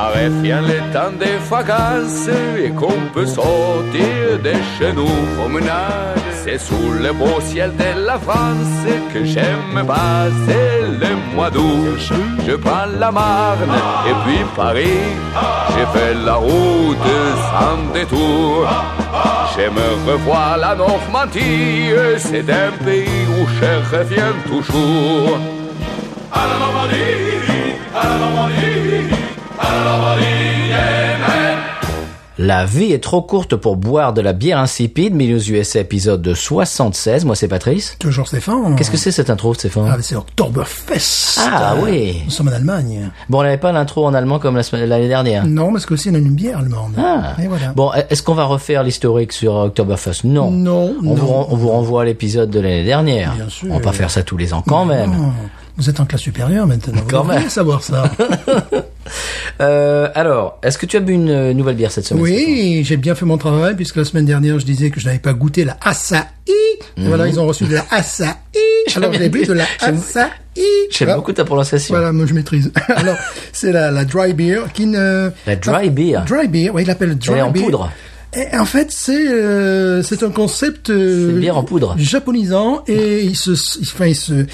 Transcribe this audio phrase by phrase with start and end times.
[0.00, 0.12] Car
[0.42, 6.18] vient le temps des vacances et qu'on peut sortir de chez nous promenade.
[6.42, 10.68] C'est sous le beau ciel de la France que j'aime passer
[11.02, 12.00] le mois d'août.
[12.46, 13.76] Je prends la Marne
[14.08, 15.04] et puis Paris.
[15.72, 17.12] J'ai fait la route
[17.50, 18.66] sans détour.
[19.54, 25.38] J'aime revoir la Normandie, c'est un pays où je reviens toujours.
[26.32, 27.60] À la Normandie,
[27.94, 28.79] à la Normandie.
[32.42, 35.14] La vie est trop courte pour boire de la bière insipide.
[35.14, 37.26] Binous USA épisode de 76.
[37.26, 37.96] Moi, c'est Patrice.
[37.98, 38.76] Toujours Stéphane.
[38.76, 39.90] Qu'est-ce que c'est cette intro, Stéphane?
[39.92, 41.38] Ah, c'est Oktoberfest.
[41.38, 42.22] Ah, oui.
[42.24, 43.10] Nous sommes en Allemagne.
[43.28, 45.46] Bon, on n'avait pas l'intro en allemand comme l'année dernière.
[45.46, 46.94] Non, parce qu'aussi on a une bière allemande.
[46.96, 47.34] Ah.
[47.42, 47.72] Et voilà.
[47.76, 50.24] Bon, est-ce qu'on va refaire l'historique sur Oktoberfest?
[50.24, 50.50] Non.
[50.50, 51.26] Non, On, Vous, non.
[51.26, 53.34] ren- on vous renvoie à l'épisode de l'année dernière.
[53.34, 53.68] Bien sûr.
[53.70, 55.12] On va pas faire ça tous les ans quand même.
[55.76, 57.02] Vous êtes en classe supérieure maintenant.
[57.06, 57.50] Quand Vous même.
[57.50, 58.04] savoir ça.
[59.60, 62.96] Euh, alors, est-ce que tu as bu une euh, nouvelle bière cette semaine oui, j'ai
[62.96, 65.66] bien fait mon travail puisque la semaine dernière je disais que je n'avais pas goûté
[65.66, 66.24] la Asahi.
[66.96, 68.30] Voilà, ils ont reçu de la Asahi.
[68.96, 70.30] Alors j'ai bu de la Asahi.
[70.90, 71.94] J'aime beaucoup ta prononciation.
[71.94, 72.72] Voilà, moi je maîtrise.
[72.96, 73.16] Alors,
[73.52, 75.30] c'est la, la dry beer qui ne...
[75.46, 76.22] La dry beer.
[76.26, 77.62] Dry beer, oui, il l'appelle dry Elle est en beer.
[77.64, 77.90] poudre.
[78.36, 81.96] Et en fait, c'est euh, c'est un concept euh, bière en poudre.
[81.98, 84.46] japonisant et il se, il- enfin il se,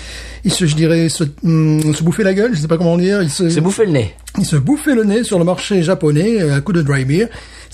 [0.44, 3.22] il se, je dirais, se, hum, se bouffait la gueule, je sais pas comment dire,
[3.22, 4.14] il se, C'est bouffer le nez.
[4.38, 7.26] il se bouffait le nez sur le marché japonais euh, à coup de dry beer.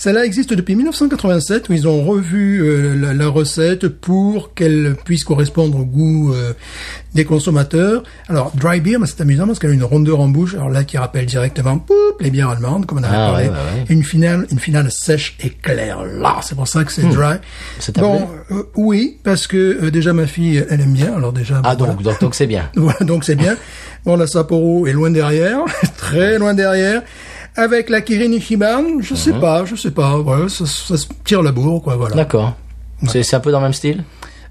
[0.03, 5.23] Celle-là existe depuis 1987 où ils ont revu euh, la, la recette pour qu'elle puisse
[5.23, 6.51] correspondre au goût euh,
[7.15, 8.03] des consommateurs.
[8.27, 10.83] Alors dry beer, mais c'est amusant parce qu'elle a une rondeur en bouche, alors là
[10.83, 13.85] qui rappelle directement poup, les bières allemandes comme on avait Ah, parlé, ouais, ouais, ouais.
[13.87, 16.03] Et une finale, une finale sèche et claire.
[16.03, 17.35] Là, c'est pour ça que c'est dry.
[17.35, 17.39] Hmm.
[17.79, 21.15] Ça t'a Bon, euh, oui, parce que euh, déjà ma fille, elle aime bien.
[21.15, 22.69] Alors déjà, Ah donc, donc, donc c'est bien.
[22.75, 23.55] voilà, donc c'est bien.
[24.05, 25.59] Bon, la Sapporo est loin derrière,
[25.97, 27.03] très loin derrière.
[27.55, 29.19] Avec la Kirin Ichiban, je Mhm.
[29.19, 30.17] sais pas, je sais pas.
[30.19, 32.15] Ouais, ça, ça se tire la bourre, quoi, voilà.
[32.15, 32.55] D'accord.
[33.07, 34.03] C'est c'est un peu dans le même style?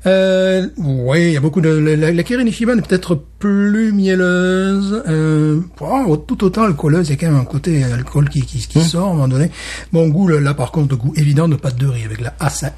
[0.05, 1.69] Euh, oui, il y a beaucoup de...
[1.69, 7.09] La, la, Kirin Ichiban est peut-être plus mielleuse, euh, oh, tout autant alcooleuse.
[7.09, 8.85] Il y a quand même un côté alcool qui, qui, Mhm.
[8.85, 9.51] sort à un moment donné.
[9.93, 12.73] Bon goût, là, par contre, goût évident de pâte de riz avec la Asahi.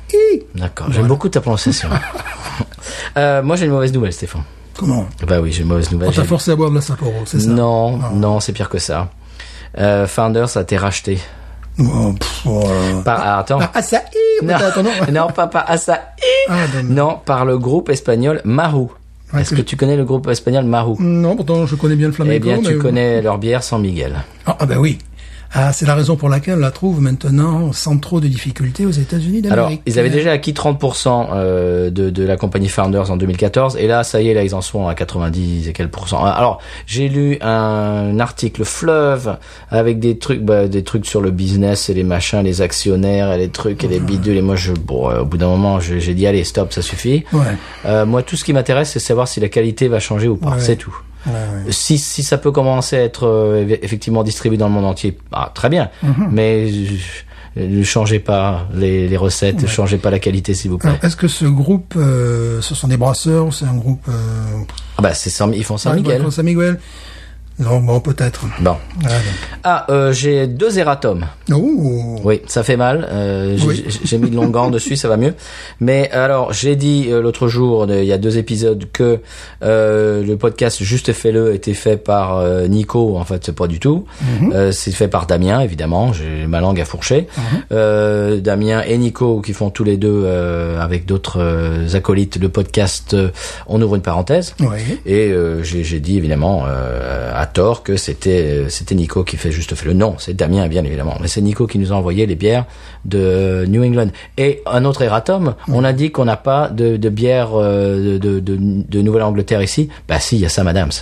[0.54, 0.88] D'accord.
[0.92, 1.88] J'aime beaucoup ta prononciation.
[3.16, 4.42] euh, moi, j'ai une mauvaise nouvelle, Stéphane.
[4.76, 5.06] Comment?
[5.26, 6.08] Bah oui, j'ai une mauvaise nouvelle.
[6.10, 7.48] On t'a forcé à boire de la Sapporo, c'est ça?
[7.48, 8.10] Non, Ah.
[8.12, 9.10] non, c'est pire que ça.
[9.78, 11.18] Euh, Founders a été racheté.
[11.80, 12.62] Oh, pff, oh,
[13.04, 13.58] Par, ah, attends.
[13.74, 14.00] Asahi
[14.42, 14.54] non,
[15.12, 15.26] non.
[15.28, 15.98] pas par Asahi.
[16.48, 16.54] Ah,
[16.84, 18.86] Non, par le groupe espagnol Maru.
[19.32, 20.94] Ouais, Est-ce que que je- tu connais le groupe espagnol Maru?
[21.00, 22.36] Non, pourtant je connais bien le flamenco.
[22.36, 24.22] Eh bien, tu mais- connais leur bière San Miguel.
[24.46, 24.98] Ah, ah ben oui.
[25.54, 28.90] Ah, c'est la raison pour laquelle on la trouve maintenant sans trop de difficultés aux
[28.90, 29.82] États-Unis Alors, d'Amérique.
[29.86, 34.02] ils avaient déjà acquis 30% euh, de, de la compagnie Founders en 2014, et là,
[34.02, 36.24] ça y est, là, ils en sont à 90 et quelques pourcents.
[36.24, 39.36] Alors, j'ai lu un article fleuve
[39.70, 43.38] avec des trucs, bah, des trucs sur le business et les machins, les actionnaires et
[43.38, 44.36] les trucs et les bidules.
[44.36, 47.24] Et moi, je, bon, euh, au bout d'un moment, j'ai dit allez, stop, ça suffit.
[47.32, 47.40] Ouais.
[47.86, 50.50] Euh, moi, tout ce qui m'intéresse, c'est savoir si la qualité va changer ou pas.
[50.50, 50.56] Ouais.
[50.58, 50.96] C'est tout.
[51.26, 51.32] Ouais,
[51.66, 51.72] ouais.
[51.72, 55.16] Si, si ça peut commencer à être euh, eff- effectivement distribué dans le monde entier,
[55.32, 55.90] ah, très bien.
[56.02, 56.28] Mhm.
[56.30, 56.68] Mais
[57.56, 60.98] euh, ne changez pas les, les recettes, ne changez pas la qualité, s'il vous plaît.
[61.02, 64.02] Est-ce que ce groupe, euh, ce sont des brasseurs ou c'est un groupe...
[64.08, 64.12] Euh,
[64.98, 66.24] Ah bah c'est ils font San Miguel.
[66.30, 66.78] San Miguel
[67.58, 68.44] Non, bon, peut-être.
[68.60, 68.76] Bon.
[69.00, 69.16] Voilà.
[69.62, 71.26] Ah, euh, j'ai deux erratums.
[71.52, 73.06] Oh Oui, ça fait mal.
[73.12, 74.18] Euh, j'ai- Oui.
[74.18, 75.34] Mis de longs gants dessus, ça va mieux.
[75.80, 79.20] Mais alors, j'ai dit euh, l'autre jour, il y a deux épisodes, que
[79.62, 83.16] le podcast Juste fais-le était fait par Nico.
[83.16, 84.04] En fait, c'est pas du tout.
[84.52, 86.12] Euh, c'est fait par Damien, évidemment.
[86.12, 87.28] J'ai ma langue à fourcher.
[87.72, 90.26] Euh, Damien et Nico qui font tous les deux
[90.80, 93.16] avec d'autres acolytes le podcast.
[93.68, 94.54] on ouvre une parenthèse.
[94.60, 94.98] Oui.
[95.06, 99.92] Et j'ai dit évidemment euh, tort que c'était euh, c'était Nico qui fait juste le
[99.92, 102.64] nom, c'est Damien bien évidemment, mais c'est Nico qui nous a envoyé les bières
[103.04, 104.08] de New England.
[104.38, 108.18] Et un autre erratum, on a dit qu'on n'a pas de, de bière euh, de,
[108.18, 108.58] de, de,
[108.88, 109.88] de Nouvelle-Angleterre ici.
[110.08, 110.92] Bah si, il y a Sam Adams.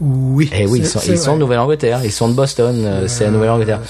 [0.00, 0.50] Oui.
[0.54, 3.30] Eh oui, ils sont, ils sont de Nouvelle-Angleterre, ils sont de Boston, euh, c'est la
[3.30, 3.80] Nouvelle-Angleterre.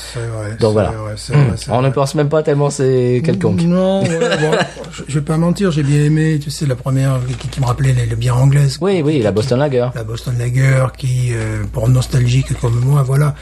[0.59, 0.91] Donc voilà.
[0.91, 3.63] vrai, vrai, On ne pense même pas tellement c'est quelconque.
[3.63, 4.51] Non, ouais, bon,
[4.93, 7.67] je, je vais pas mentir, j'ai bien aimé, tu sais, la première qui, qui me
[7.67, 8.79] rappelait les, les bières anglaises.
[8.81, 9.89] Oui, oui, la Boston Lager.
[9.95, 13.35] La Boston Lager, qui, euh, pour nostalgique comme moi, voilà.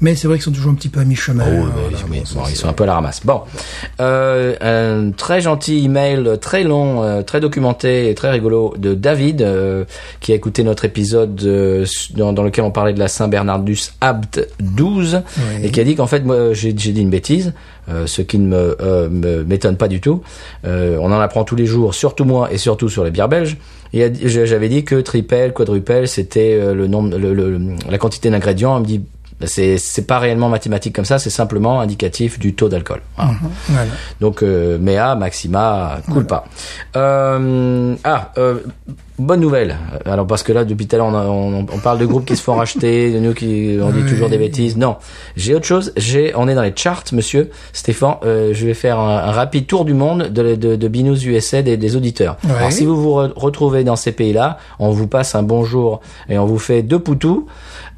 [0.00, 1.44] Mais c'est vrai qu'ils sont toujours un petit peu à mi-chemin.
[1.44, 3.20] Oh, Voilà, oui, oui, bon, ça, bon, ils sont un peu à la ramasse.
[3.24, 3.40] Bon,
[4.00, 9.42] euh, un très gentil email, très long, euh, très documenté et très rigolo de David,
[9.42, 9.84] euh,
[10.20, 11.84] qui a écouté notre épisode euh,
[12.16, 15.66] dans, dans lequel on parlait de la Saint Bernardus Abt 12 Oui.
[15.66, 17.52] et qui a dit qu'en fait, moi, j'ai dit une bêtise,
[17.88, 19.08] euh, ce qui ne me euh,
[19.44, 20.22] m'étonne pas du tout.
[20.64, 23.56] Euh, on en apprend tous les jours, surtout moi et surtout sur les bières belges.
[23.92, 27.58] J'avais dit que triple, quadruple, c'était euh, le nombre, le, le-
[27.90, 28.76] la quantité d'ingrédients.
[28.76, 29.00] Elle me dit
[29.44, 33.00] c'est c'est pas réellement mathématique comme ça, c'est simplement indicatif du taux d'alcool.
[33.16, 33.32] Voilà.
[33.68, 33.90] Voilà.
[34.20, 36.44] Donc euh, Mea, Maxima, coule pas.
[36.96, 38.60] Euh, ah, euh,
[39.18, 39.76] bonne nouvelle.
[40.04, 42.24] Alors parce que là depuis tout à l'heure on, a- on, on parle de groupes
[42.24, 44.08] qui se font racheter, de nous qui on dit Oui.
[44.08, 44.76] toujours des bêtises.
[44.76, 44.96] Non,
[45.36, 45.92] j'ai autre chose.
[45.96, 48.14] J'ai, on est dans les charts, monsieur Stéphane.
[48.24, 51.62] Euh, je vais faire un, un rapide tour du monde de, de, de Binous USA
[51.62, 52.36] des, des auditeurs.
[52.48, 56.38] Alors si vous vous re- retrouvez dans ces pays-là, on vous passe un bonjour et
[56.38, 57.46] on vous fait deux poutous.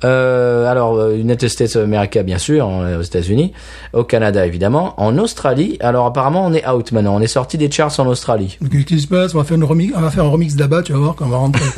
[0.02, 3.52] Euh, alors, euh, United States of America, bien sûr, aux États-Unis,
[3.92, 5.76] au Canada, évidemment, en Australie.
[5.80, 7.16] Alors, apparemment, on est out maintenant.
[7.16, 8.56] On est sorti des charts en Australie.
[8.72, 9.34] Qu'est-ce qui se passe?
[9.34, 11.26] On va, faire une remix, on va faire un remix là-bas, tu vas voir quand
[11.26, 11.64] on va rentrer.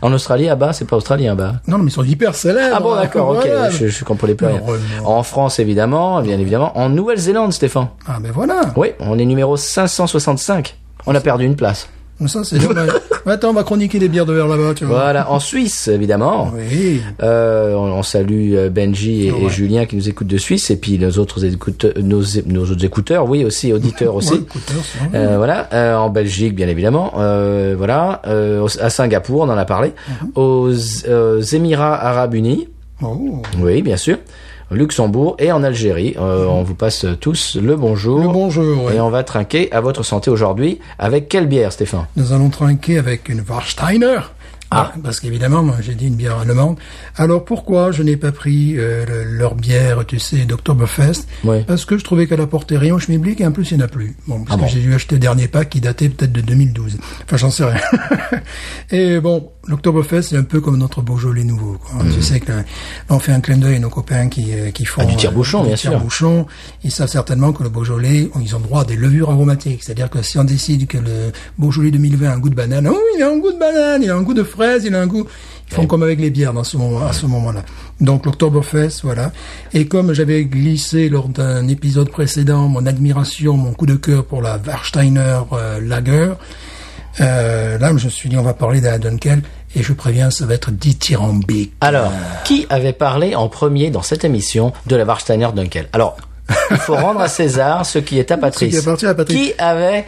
[0.00, 1.54] En Australie, à bas, c'est pas australien, bas.
[1.66, 2.72] non, non, mais ils sont hyper célèbres.
[2.76, 3.40] Ah bon, d'accord, ok.
[3.44, 3.68] Voilà.
[3.70, 4.62] Je, je comprenais plus rien.
[5.04, 6.78] En France, évidemment, bien évidemment.
[6.78, 7.88] En Nouvelle-Zélande, Stéphane.
[8.06, 8.60] Ah, ben voilà.
[8.76, 10.76] Oui, on est numéro 565.
[11.06, 11.88] On a perdu une place.
[12.26, 12.56] Ça, c'est.
[13.26, 14.98] Attends, on va chroniquer les bières de verre là-bas, tu vois.
[15.02, 16.50] Voilà, en Suisse, évidemment.
[16.54, 17.00] Oui.
[17.22, 19.48] Euh, on, on salue euh, Benji et.
[19.48, 23.28] Julien qui nous écoutent de Suisse et puis nos autres écouteurs, nos, nos autres écouteurs,
[23.28, 24.32] oui aussi auditeurs aussi.
[24.32, 24.76] Ouais, écouteurs.
[25.14, 27.12] Euh, voilà, euh, en Belgique bien évidemment,
[27.76, 28.22] voilà,
[28.80, 30.30] à Singapour on en a parlé, Mhm.
[30.34, 30.70] aux
[31.08, 32.68] euh, Émirats Arabes Unis,
[33.02, 33.42] Oh.
[33.60, 34.18] oui bien sûr,
[34.70, 36.14] Luxembourg et en Algérie.
[36.18, 38.18] Euh, On vous passe tous le bonjour.
[38.18, 38.26] Mhm.
[38.26, 38.96] Le bonjour, ouais.
[38.96, 42.06] Et on va trinquer à votre santé aujourd'hui avec quelle bière, Stéphane?
[42.16, 44.18] Nous allons trinquer avec une Warsteiner.
[44.70, 44.92] Ah.
[45.02, 46.76] Parce qu'évidemment, moi, j'ai dit une bière allemande.
[47.16, 51.64] Alors pourquoi je n'ai pas pris euh, le- leur bière, tu sais, d'Oktoberfest Oui.
[51.66, 53.86] Parce que je trouvais qu'elle apportait rien au schmilblick et en plus il n'y en
[53.86, 54.14] a plus.
[54.26, 56.40] Bon, parce Ah que bon j'ai dû acheter le dernier pack qui datait peut-être de
[56.42, 56.98] 2012.
[57.24, 57.80] Enfin, j'en sais rien.
[58.90, 61.78] et bon, l'Oktoberfest c'est un peu comme notre Beaujolais nouveau.
[61.78, 62.04] Quoi.
[62.14, 62.64] Tu sais que là,
[63.08, 65.02] on fait un clin d'œil à nos copains qui, euh, qui font.
[65.02, 65.90] Ah, du tire-bouchon, euh, du bien sûr.
[65.92, 66.46] tire-bouchon.
[66.84, 69.82] Ils savent certainement que le Beaujolais, ils ont droit à des levures aromatiques.
[69.82, 72.98] C'est-à-dire que si on décide que le Beaujolais 2020 a un goût de banane, oh,
[73.16, 75.06] il a un goût de banane, il a un goût de fraise, il a un
[75.06, 75.26] goût...
[75.70, 77.62] Ils font comme avec les bières dans ce moment, à ce moment-là.
[78.00, 79.32] Donc l'Oktoberfest, voilà.
[79.74, 84.40] Et comme j'avais glissé lors d'un épisode précédent mon admiration, mon coup de cœur pour
[84.40, 86.32] la Warsteiner euh, Lager,
[87.20, 89.42] euh, là je me suis dit on va parler de la Dunkel
[89.76, 91.74] et je préviens ça va être dithyrambique.
[91.82, 92.12] Alors,
[92.46, 95.90] qui avait parlé en premier dans cette émission de la Warsteiner Dunkel?
[95.92, 96.16] Alors,
[96.70, 98.70] il faut rendre à César ce qui est à Patrice.
[98.70, 99.36] qui appartient à Patrice.
[99.36, 100.06] Qui avait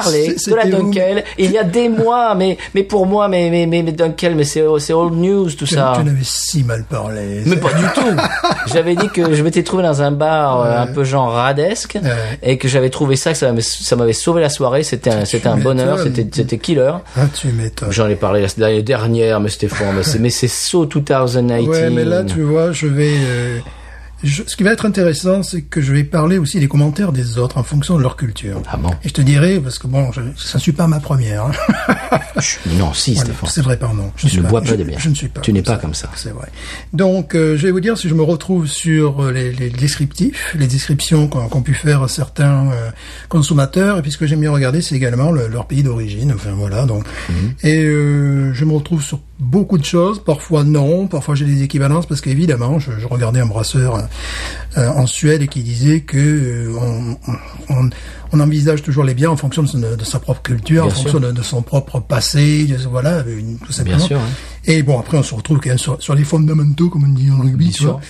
[0.00, 3.50] parlé C'est- de la Dunkel il y a des mois, mais mais pour moi, mais
[3.50, 5.92] mais mais, mais Dunkel, mais c'est c'est old news tout Tu, ça.
[5.96, 7.42] tu en avais si mal parlé.
[7.46, 8.16] Mais pas du tout.
[8.72, 12.10] J'avais dit que je m'étais trouvé dans un bar euh, un peu genre radesque Ouais.
[12.42, 14.82] et que j'avais trouvé ça que ça m'avait- ça m'avait sauvé la soirée.
[14.82, 15.98] C'était un c'était un bonheur.
[15.98, 16.92] C'était c'était killer.
[17.16, 17.90] Ah, tu m'étonnes.
[17.92, 21.68] J'en ai parlé la- l'année dernière, mais Stéphane, mais c'est mais c'est so 2018.
[21.68, 23.14] Ouais, mais là, tu vois, je vais.
[23.16, 23.58] euh,
[24.24, 27.38] je- ce qui va être intéressant, c'est que je vais parler aussi des commentaires des
[27.38, 28.62] autres en fonction de leur culture.
[28.70, 31.00] Ah bon Et je te dirai, parce que bon, je, ça ne suis pas ma
[31.00, 31.44] première.
[31.46, 31.52] hein.
[32.78, 33.50] Non, si, Voilà, Stéphane.
[33.50, 34.10] c'est vrai, pardon.
[34.16, 34.98] Je Tu ne bois pas de bière.
[34.98, 35.40] Je ne suis pas.
[35.40, 36.10] Tu n'es pas comme ça.
[36.16, 36.48] C'est vrai.
[36.92, 40.54] Donc, euh, je vais vous dire si je me retrouve sur euh, les, les descriptifs,
[40.58, 42.90] les descriptions qu'ont qu'ont pu faire certains euh,
[43.28, 43.98] consommateurs.
[43.98, 46.32] Et puis, ce que j'aime bien regarder, c'est également le- leur pays d'origine.
[46.34, 46.84] Enfin, voilà.
[46.86, 47.54] Donc, Mhm.
[47.62, 50.22] et euh, je me retrouve sur beaucoup de choses.
[50.24, 54.08] Parfois non, parfois j'ai des équivalences parce qu'évidemment, je, je regardais un brasseur
[54.78, 57.16] euh, en Suède et qui disait que euh, on,
[57.74, 57.90] on,
[58.32, 60.94] on envisage toujours les biens en fonction de, son- de sa propre culture, Bien en
[60.94, 61.02] sûr.
[61.10, 63.98] fonction de, de son propre passé, de- voilà, euh, tout simplement.
[63.98, 64.28] sûr, hein.
[64.64, 67.30] Et bon, après, on se retrouve quand même sur, sur les fondamentaux, comme on dit
[67.30, 67.92] en rugby, Bien tu vois.
[67.94, 68.00] sûr.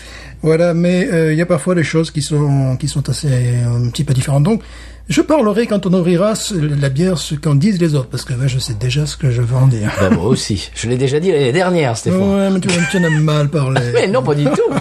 [0.42, 3.86] Voilà, mais euh, il y a parfois des choses qui sont qui sont assez euh,
[3.86, 4.42] un petit peu différentes.
[4.42, 4.60] Donc,
[5.08, 8.48] je parlerai quand on ouvrira la bière ce qu'en disent les autres, parce que ouais,
[8.48, 9.90] je sais déjà ce que je veux en dire.
[10.00, 10.70] Bah, moi aussi.
[10.74, 12.20] Je l'ai déjà dit l'année dernière, Stéphane.
[12.20, 13.80] Ouais, mais tu, tu en as mal parlé.
[13.94, 14.72] Mais non, pas du tout.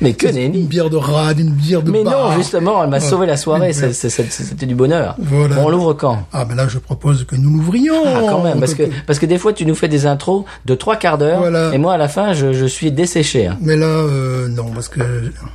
[0.00, 0.62] mais que Une nenni.
[0.64, 2.30] bière de rade, une bière de Mais bar.
[2.32, 3.00] non, justement, elle m'a Ouais.
[3.00, 3.72] sauvé la soirée.
[3.72, 5.14] Une C'était du bonheur.
[5.18, 5.54] Voilà.
[5.56, 6.26] Bon, on l'ouvre quand?
[6.32, 8.02] Ah ben là, je propose que nous l'ouvrions.
[8.04, 10.74] Ah, quand même, parce que, parce que des fois, tu nous fais des intros de
[10.74, 11.70] trois quarts d'heure, Voilà.
[11.72, 13.46] et moi, à la fin, je, je suis desséché.
[13.46, 13.58] hein.
[13.60, 15.00] Mais là, euh, non, parce que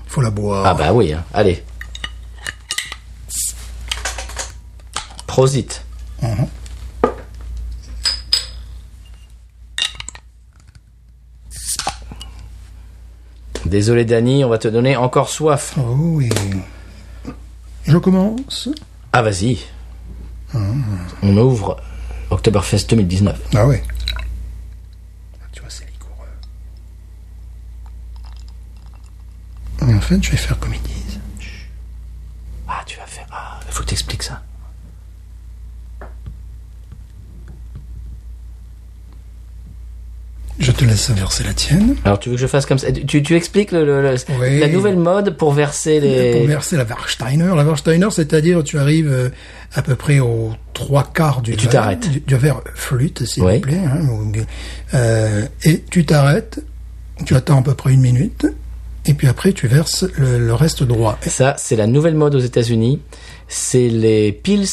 [0.07, 0.63] faut la boire.
[0.65, 1.23] Ah bah oui, hein.
[1.33, 1.63] allez.
[5.37, 5.83] Prosit.
[13.67, 15.75] Désolé Dany, on va te donner encore soif.
[15.77, 16.31] Oh oui.
[17.85, 18.69] Je commence.
[19.13, 19.59] Ah vas-y.
[20.55, 21.79] On ouvre
[22.31, 23.39] Oktoberfest 2019.
[23.53, 23.83] Ah ouais.
[25.51, 26.25] Tu vois, c'est liquoreux.
[29.87, 31.19] Et en fait, je vais faire comme ils disent.
[32.67, 33.27] Ah tu vas faire...
[33.31, 34.41] Ah, il faut que t'expliques ça.
[40.59, 41.95] Je te laisse verser la tienne.
[42.05, 42.91] Alors tu veux que je fasse comme ça?
[42.91, 44.59] Tu, tu expliques le, le- le- Oui.
[44.59, 46.31] la nouvelle mode pour verser les...
[46.33, 47.47] Pour verser la Warsteiner.
[47.55, 49.29] La Warsteiner, c'est-à-dire tu arrives euh,
[49.73, 52.09] à peu près aux trois quarts du Et tu verre, t'arrêtes.
[52.11, 53.55] Du, du verre flûte, s'il Oui.
[53.55, 53.81] vous plaît.
[53.85, 54.07] hein,
[54.93, 56.59] euh, et tu t'arrêtes,
[57.25, 58.45] tu attends à peu près une minute,
[59.05, 61.17] et puis après tu verses le, le reste droit.
[61.25, 63.01] Ça, c'est la nouvelle mode aux États-Unis.
[63.47, 64.67] C'est les pills.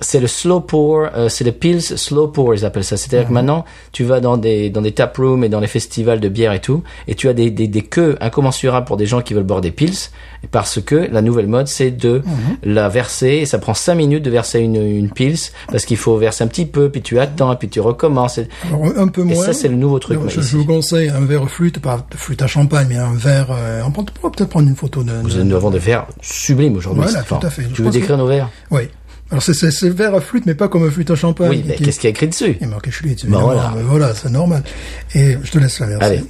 [0.00, 2.96] C'est le slow pour, euh, c'est le pills slow pour, ils appellent ça.
[2.96, 6.20] C'est-à-dire que maintenant, tu vas dans des dans des tap rooms et dans les festivals
[6.20, 9.20] de bière et tout, et tu as des des, des queues incommensurables pour des gens
[9.20, 10.08] qui veulent boire des pills,
[10.50, 12.22] parce que la nouvelle mode, c'est de
[12.62, 13.28] la verser.
[13.42, 15.38] Et ça prend cinq minutes de verser une une pills,
[15.70, 18.38] parce qu'il faut verser un petit peu, puis tu attends, puis tu recommences.
[18.38, 19.44] Et, Alors, un peu et moins.
[19.44, 20.18] ça, c'est le nouveau truc.
[20.18, 23.48] Non, je, je vous conseille un verre flûte, pas flûte à champagne, mais un verre.
[23.50, 25.12] Euh, on peut peut-être prendre une photo de.
[25.22, 27.02] Nous de- avons des verres sublimes aujourd'hui.
[27.02, 27.62] Voilà, tout à fait.
[27.62, 28.48] Je Tu veux pense décrire que- nos verres?
[28.70, 28.82] Oui.
[29.30, 31.50] Alors c'est c'est c'est verre à flûte, mais pas comme un flûte à champagne.
[31.50, 33.44] Oui, mais qui- qu'est-ce qu'il y a écrit dessus Il est marqué Schlitz, Bah évidemment.
[33.44, 33.72] voilà.
[33.76, 34.62] Mais voilà, c'est normal.
[35.14, 36.04] Et je te laisse la verser.
[36.04, 36.24] Allez.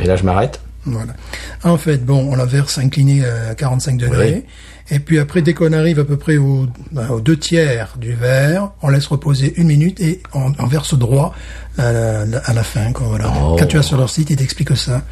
[0.00, 0.60] Et là, je m'arrête.
[0.86, 1.14] Voilà.
[1.62, 4.44] En fait, bon, on la verse inclinée à 45 degrés.
[4.90, 8.12] Et puis après, dès qu'on arrive à peu près au, ben, aux deux tiers du
[8.12, 11.32] verre, on laisse reposer une minute et on, on verse droit
[11.78, 12.92] à la, à la fin.
[12.92, 13.32] Quoi, voilà.
[13.42, 13.56] Oh.
[13.58, 15.02] Quand tu vas sur leur site, ils t'expliquent ça.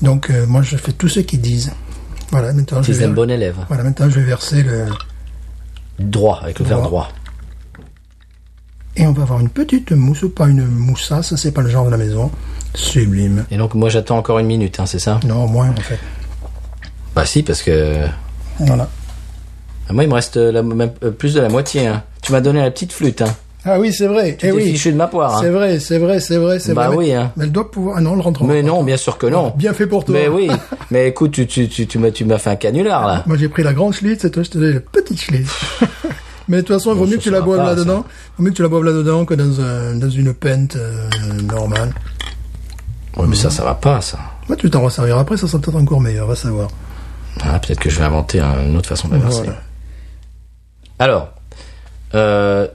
[0.00, 1.70] Donc euh, moi, je fais tout ce qu'ils disent.
[2.32, 3.56] Voilà, maintenant, vais, un bon élève.
[3.68, 4.86] voilà, maintenant je vais verser le...
[5.98, 7.08] Droit, avec le verre Droit.
[8.96, 11.90] Et on va avoir une petite mousse, pas une moussasse, c'est pas le genre de
[11.90, 12.30] la maison.
[12.74, 13.44] Sublime.
[13.50, 15.20] Et donc, moi, j'attends encore une minute, hein, c'est ça?
[15.24, 15.98] Non, moins en fait.
[17.14, 18.06] Bah si, parce que...
[18.58, 18.88] Voilà.
[19.88, 21.86] Ah, Moi, il me reste la, euh, plus de la moitié.
[21.86, 22.02] hein.
[22.22, 23.22] Tu m'as donné la petite flûte.
[23.22, 23.34] Hein.
[23.64, 24.36] Ah oui, c'est vrai.
[24.36, 24.72] Tu eh oui.
[24.72, 25.38] fichu de ma poire.
[25.38, 25.52] C'est Hein.
[25.52, 26.96] vrai, c'est vrai, c'est vrai, c'est Bah vrai.
[26.96, 27.30] oui, hein.
[27.36, 27.96] Mais elle doit pouvoir.
[27.98, 28.42] Ah non, elle rentre.
[28.44, 29.52] Mais non, bien sûr que non.
[29.56, 30.14] Bien fait pour toi.
[30.16, 30.50] Mais oui.
[30.90, 33.22] Mais écoute, tu, tu, tu, tu m'as tu m'as fait un canular, là.
[33.26, 35.48] Moi, j'ai pris la grande Schlitz et toi, je te donne la petite Schlitz.
[36.48, 38.04] Mais de toute façon, il vaut mieux que tu la boives là-dedans.
[38.36, 41.08] vaut mieux que tu la boives là-dedans que dans, un, dans une pente euh,
[41.44, 41.92] normale.
[43.16, 44.18] Ouais, mais ça, ça va pas, ça.
[44.48, 46.68] Moi, tu t'en resserviras après, ça sera peut-être encore meilleur, va savoir.
[47.44, 49.42] Ah, Peut-être que je vais inventer un- une autre façon de la verser.
[49.44, 49.60] Voilà.
[50.98, 51.28] Alors,
[52.14, 52.66] euh,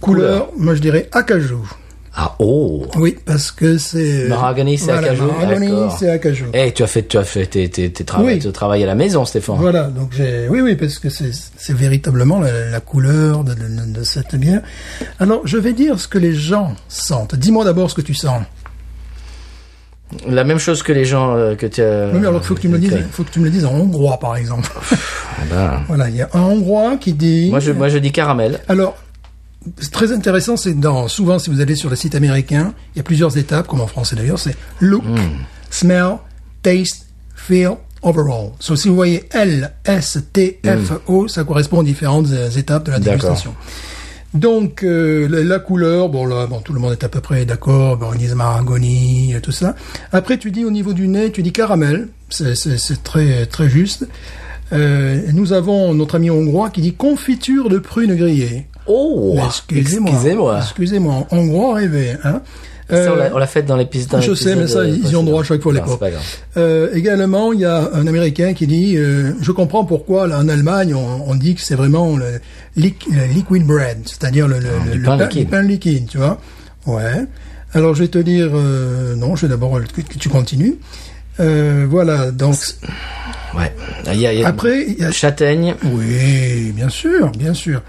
[0.00, 1.66] Couleur, moi, je dirais acajou.
[2.14, 4.26] ah, oh Oui, parce que c'est...
[4.28, 5.96] Mahogany, c'est voilà, acajou D'accord.
[5.98, 6.44] c'est acajou.
[6.54, 8.38] Eh, tu as fait, tu as fait tes, tes, tes travaux, Oui.
[8.38, 9.56] tu travailles à la maison, Stéphane.
[9.58, 13.92] Voilà, donc j'ai, oui, oui, parce que c'est, c'est véritablement la, la couleur de, de-
[13.92, 14.60] de cette bière.
[15.18, 17.34] Alors, je vais dire ce que les gens sentent.
[17.34, 18.42] Dis-moi d'abord ce que tu sens.
[20.28, 22.06] La même chose que les gens euh, que tu as.
[22.12, 23.64] oui, mais alors, faut que tu me le dises, faut que tu me le dises
[23.64, 24.70] en hongrois, par exemple.
[24.80, 27.50] Ah ben, voilà, il y a un hongrois qui dit.
[27.50, 28.60] moi, je, moi, je dis caramel.
[28.68, 28.96] Alors,
[29.92, 33.02] très intéressant, c'est dans, souvent, si vous allez sur le site américain, il y a
[33.02, 35.18] plusieurs étapes, comme en français d'ailleurs, c'est look, Hmm.
[35.70, 36.16] smell,
[36.62, 38.50] taste, feel, overall.
[38.60, 42.84] So, si vous voyez L, S, T, F, O, ça correspond aux différentes euh, étapes
[42.86, 43.02] de la Hmm.
[43.02, 43.54] Dégustation.
[44.34, 47.46] Donc, euh, la, la couleur, bon là, bon, tout le monde est à peu près
[47.46, 49.74] d'accord, bon, ils mahagoni, et tout ça.
[50.12, 53.68] Après, tu dis au niveau du nez, tu dis caramel, c'est, c'est, c'est très, très
[53.70, 54.06] juste.
[54.72, 58.66] Euh, nous avons notre ami hongrois qui dit confiture de prunes grillées.
[58.86, 60.10] Oh Excusez-moi.
[60.12, 60.58] Excusez-moi.
[60.62, 61.26] Excusez-moi.
[61.30, 62.40] Hongrois rêvé, hein.
[62.88, 64.20] Ça, on Euh, l'a- on l'a fait dans l'épisode.
[64.22, 65.98] je sais, mais ça, ils y ont droit à chaque fois, les pauvres.
[65.98, 66.22] pas grave.
[66.56, 70.48] euh, également, il y a un Américain qui dit, euh, je comprends pourquoi là, en
[70.48, 72.40] Allemagne on, on dit que c'est vraiment le,
[72.76, 72.84] le
[73.34, 75.50] liquid bread, c'est-à-dire le, le, Ah, le- pain pain, liquide.
[75.50, 76.38] pain liquide, tu vois.
[76.86, 77.24] Ouais.
[77.74, 80.76] Alors je vais te dire, euh, non, je vais d'abord que, que tu continues.
[81.40, 82.30] Euh, voilà.
[82.30, 82.54] Donc
[83.56, 83.72] Ouais.
[84.12, 85.74] Il y a, il y a- après, il y a Châtaigne.
[85.84, 87.82] Oui, bien sûr, bien sûr.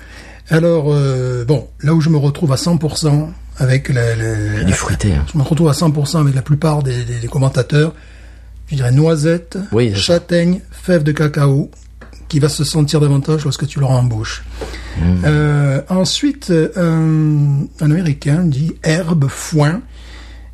[0.50, 5.14] Alors, euh, bon, là où je me retrouve à 100% avec la, la- Du fruité.
[5.14, 5.26] hein.
[5.32, 7.94] je me retrouve à 100% avec la plupart des, des- des commentateurs,
[8.70, 10.02] je dirais noisette, Oui, c'est ça.
[10.02, 11.70] châtaigne, fève de cacao,
[12.30, 14.44] qui va se sentir davantage lorsque tu l'auras en bouche.
[15.00, 15.04] Mmh.
[15.26, 19.82] Euh, ensuite, euh, un, un Américain dit herbe, foin.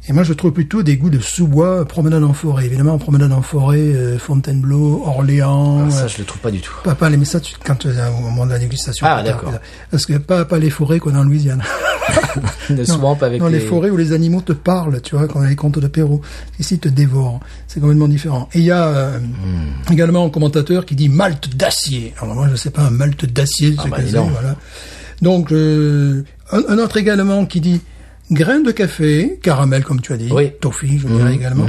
[0.10, 2.66] Et moi, je trouve plutôt des goûts de sous-bois, promenade en forêt.
[2.66, 6.60] Évidemment, promenade en forêt, euh, Fontainebleau, Orléans, Ah, ça, euh, je le trouve pas du
[6.60, 6.74] tout.
[6.84, 9.08] pas, pas les, mais ça, tu- quand es au moment de la dégustation.
[9.10, 9.54] Ah, d'accord.
[9.92, 11.64] Parce que pas, pas les forêts qu'on a en Louisiane.
[12.70, 13.60] Le Non, swamp avec non, les...
[13.60, 13.66] les...
[13.66, 16.22] forêts où les animaux te parlent, tu vois, quand on a les contes de Perrault.
[16.60, 17.40] Ici, ils te dévorent.
[17.68, 18.50] C'est complètement différent.
[18.54, 19.92] Et il y a euh, Hmm.
[19.94, 22.14] également un commentateur qui dit malte d'acier.
[22.22, 24.56] Alors moi, je sais pas un malte d'acier, Ah bah, voilà.
[25.22, 27.80] Donc, euh, un, un autre également qui dit
[28.32, 30.46] graines de café, caramel comme tu as dit, Oui.
[30.46, 30.52] Mhm.
[30.62, 31.66] toffee, je dirais également.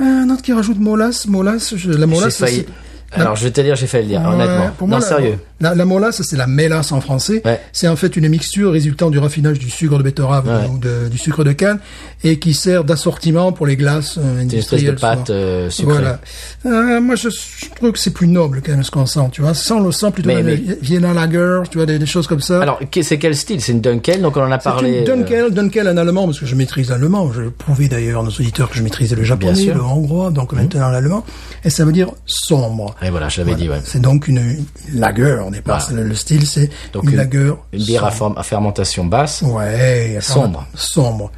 [0.00, 2.38] Un autre qui rajoute molasse, molasse, je- la molasse.
[2.40, 2.66] J'ai failli-
[3.12, 4.70] Alors, je vais te dire, j'ai failli le dire, Ouais, honnêtement.
[4.76, 5.38] pour non, moi, la- sérieux.
[5.60, 7.40] La, la molasse, c'est la mélasse en français.
[7.44, 7.60] Ouais.
[7.72, 10.68] C'est en fait une mixture résultant du raffinage du sucre de betterave Ouais.
[10.68, 11.78] ou de- du sucre de canne
[12.24, 15.16] et qui sert d'assortiment pour les glaces euh, C'est une espèce de industrielles.
[15.18, 15.92] pâte euh, sucrée.
[15.92, 16.18] Voilà.
[16.66, 19.42] Euh, moi, je, je trouve que c'est plus noble quand même ce qu'on sent, tu
[19.42, 19.54] vois.
[19.54, 22.60] Sans le sang plutôt Mais- mais- Vienna Lager, tu vois, des, des choses comme ça.
[22.60, 23.60] Alors, c'est quel style?
[23.60, 24.90] C'est une Dunkel, donc on en a C'est parlé.
[24.90, 27.30] une euh, Dunkel, Dunkel en allemand, parce que je maîtrise l'allemand.
[27.32, 30.88] Je prouvais d'ailleurs à nos auditeurs que je maîtrisais le japonais, le hongrois, donc maintenant
[30.90, 31.24] l'allemand.
[31.64, 32.94] Et ça veut dire sombre.
[33.02, 33.80] Et voilà, je l'avais dit, ouais.
[33.84, 35.78] C'est donc une, une lager au départ.
[35.80, 35.88] Voilà.
[35.88, 36.70] C'est Le, le style, c'est
[37.02, 37.52] une, une- lager.
[37.72, 38.18] Une bière à, sombre.
[38.18, 39.42] forme- à fermentation basse.
[39.42, 40.18] Ouais.
[40.20, 40.66] Sombre.
[40.74, 41.30] Sombre.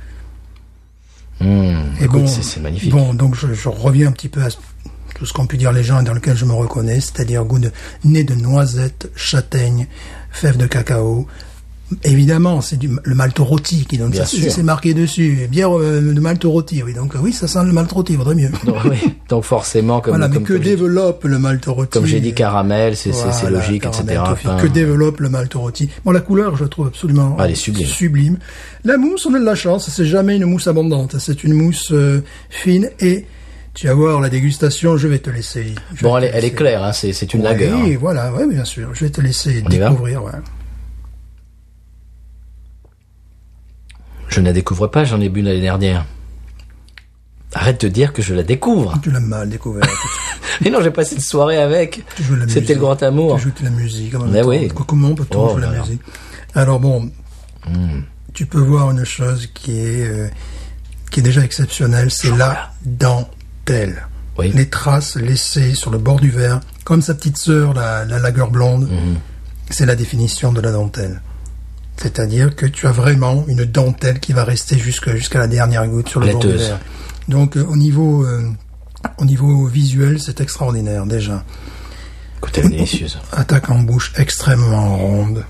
[1.40, 1.46] Mmh,
[2.00, 2.90] Et écoute, bon, c'est- magnifique.
[2.92, 4.48] Bon, donc je, je reviens un petit peu à
[5.14, 7.58] tout ce qu'ont pu dire les gens et dans lequel je me reconnais, c'est-à-dire goût
[7.58, 7.70] de
[8.04, 9.86] nez de noisette, châtaigne,
[10.30, 11.26] fèves de cacao.
[12.02, 14.36] Évidemment, c'est du le malt rôti qui donne Bien ça.
[14.50, 15.46] C'est marqué dessus.
[15.48, 16.92] Bière euh, de malt rôti, oui.
[16.94, 18.50] Donc euh, oui, ça sent le malt rôti, vaudrait mieux.
[18.64, 18.96] Donc, oui.
[19.28, 22.34] Donc forcément, comme, voilà, mais comme, que comme développe le malt rôti comme j'ai dit,
[22.34, 24.54] caramel, c'est Voilà, logique, caramel, etc.
[24.60, 25.88] Que développe le malt rôti.
[26.04, 27.86] Bon, la couleur, je la trouve absolument Ah, elle est sublime.
[27.86, 28.38] sublime.
[28.84, 29.88] La mousse, on a de la chance.
[29.88, 31.16] C'est jamais une mousse abondante.
[31.20, 33.26] C'est une mousse euh, fine et
[33.74, 34.96] tu vas voir la dégustation.
[34.96, 35.66] Je vais te laisser.
[35.94, 36.54] je Bon, vais elle te est, elle est laisser.
[36.56, 37.68] claire, hein, c'est une Oui, lager.
[37.70, 37.96] hein.
[38.00, 38.88] voilà, ouais, bien sûr.
[38.92, 40.24] Je vais te laisser On découvrir.
[40.24, 40.32] ouais.
[44.28, 46.04] Je ne la découvre pas, j'en ai bu l'année dernière.
[47.54, 48.98] Arrête de dire que je la découvre.
[49.02, 49.84] Tu l'as mal découvert.
[50.60, 52.04] Mais non, j'ai passé une soirée avec.
[52.16, 52.74] Tu joues de la C'était musique.
[52.76, 53.36] le grand amour.
[53.36, 54.12] Tu joues de la musique.
[54.12, 54.68] Comment, Mais peut-on- oui.
[54.86, 55.78] comment peut-on Oh jouer de là la.
[55.78, 55.82] Hmm.
[55.82, 56.02] musique?
[56.54, 57.10] Alors bon,
[58.34, 60.28] tu peux voir une chose qui est euh,
[61.10, 64.06] qui est déjà exceptionnelle, c'est la dentelle.
[64.38, 64.50] Oui.
[64.54, 68.44] Les traces laissées sur le bord du verre, comme sa petite sœur, la, la lager
[68.50, 69.14] blonde, Hmm.
[69.70, 71.22] c'est la définition de la dentelle.
[71.96, 76.08] C'est-à-dire que tu as vraiment une dentelle qui va rester jusque- jusqu'à la dernière goutte
[76.08, 76.66] sur le bord du Laiteuse.
[76.68, 76.80] verre.
[77.28, 78.48] Donc euh, au niveau euh,
[79.18, 81.44] au niveau visuel, c'est extraordinaire déjà
[82.54, 83.18] est délicieuse.
[83.32, 85.44] attaque en bouche extrêmement ronde,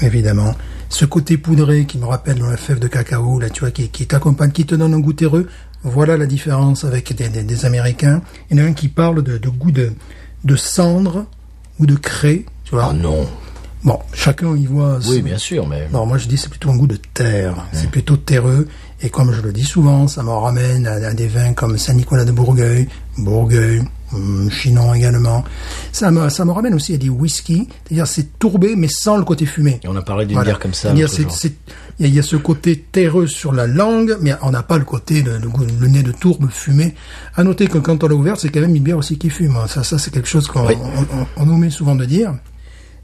[0.00, 0.54] évidemment.
[0.88, 3.88] Ce côté poudré qui me rappelle dans la fève de cacao, là, tu vois, qui,
[3.88, 5.48] qui t'accompagne, qui te donne un goût terreux.
[5.84, 8.22] Voilà la différence avec des, des, des Américains.
[8.50, 9.92] Il y en a un qui parle de, de goût de,
[10.44, 11.26] de cendre
[11.78, 12.88] ou de craie, tu vois.
[12.90, 13.26] Oh non.
[13.84, 14.98] Bon, chacun y voit.
[15.08, 15.88] Oui, bien sûr, mais.
[15.92, 17.66] non, moi je dis c'est plutôt un goût de terre.
[17.72, 18.68] C'est plutôt terreux.
[19.04, 22.24] Et comme je le dis souvent, ça me ramène à, à des vins comme Saint-Nicolas
[22.24, 22.86] de Bourgueil,
[23.18, 25.42] Bourgueil, hum, Chinon également.
[25.90, 27.66] Ça me, ça me ramène aussi à des whisky.
[27.84, 29.80] C'est-à-dire c'est tourbé mais sans le côté fumé.
[29.82, 30.50] Et on a parlé d'une Voilà.
[30.52, 30.90] bière comme ça.
[30.92, 31.08] Il y, a-
[31.98, 35.22] il y a ce côté terreux sur la langue, mais on n'a pas le côté,
[35.22, 36.94] le, le, goût- le nez de tourbe fumé.
[37.34, 39.56] À noter que quand on l'a ouverte, c'est quand même une bière aussi qui fume.
[39.66, 40.74] Ça, ça c'est quelque chose qu'on Oui.
[40.80, 42.32] on, on- on nous met souvent de dire.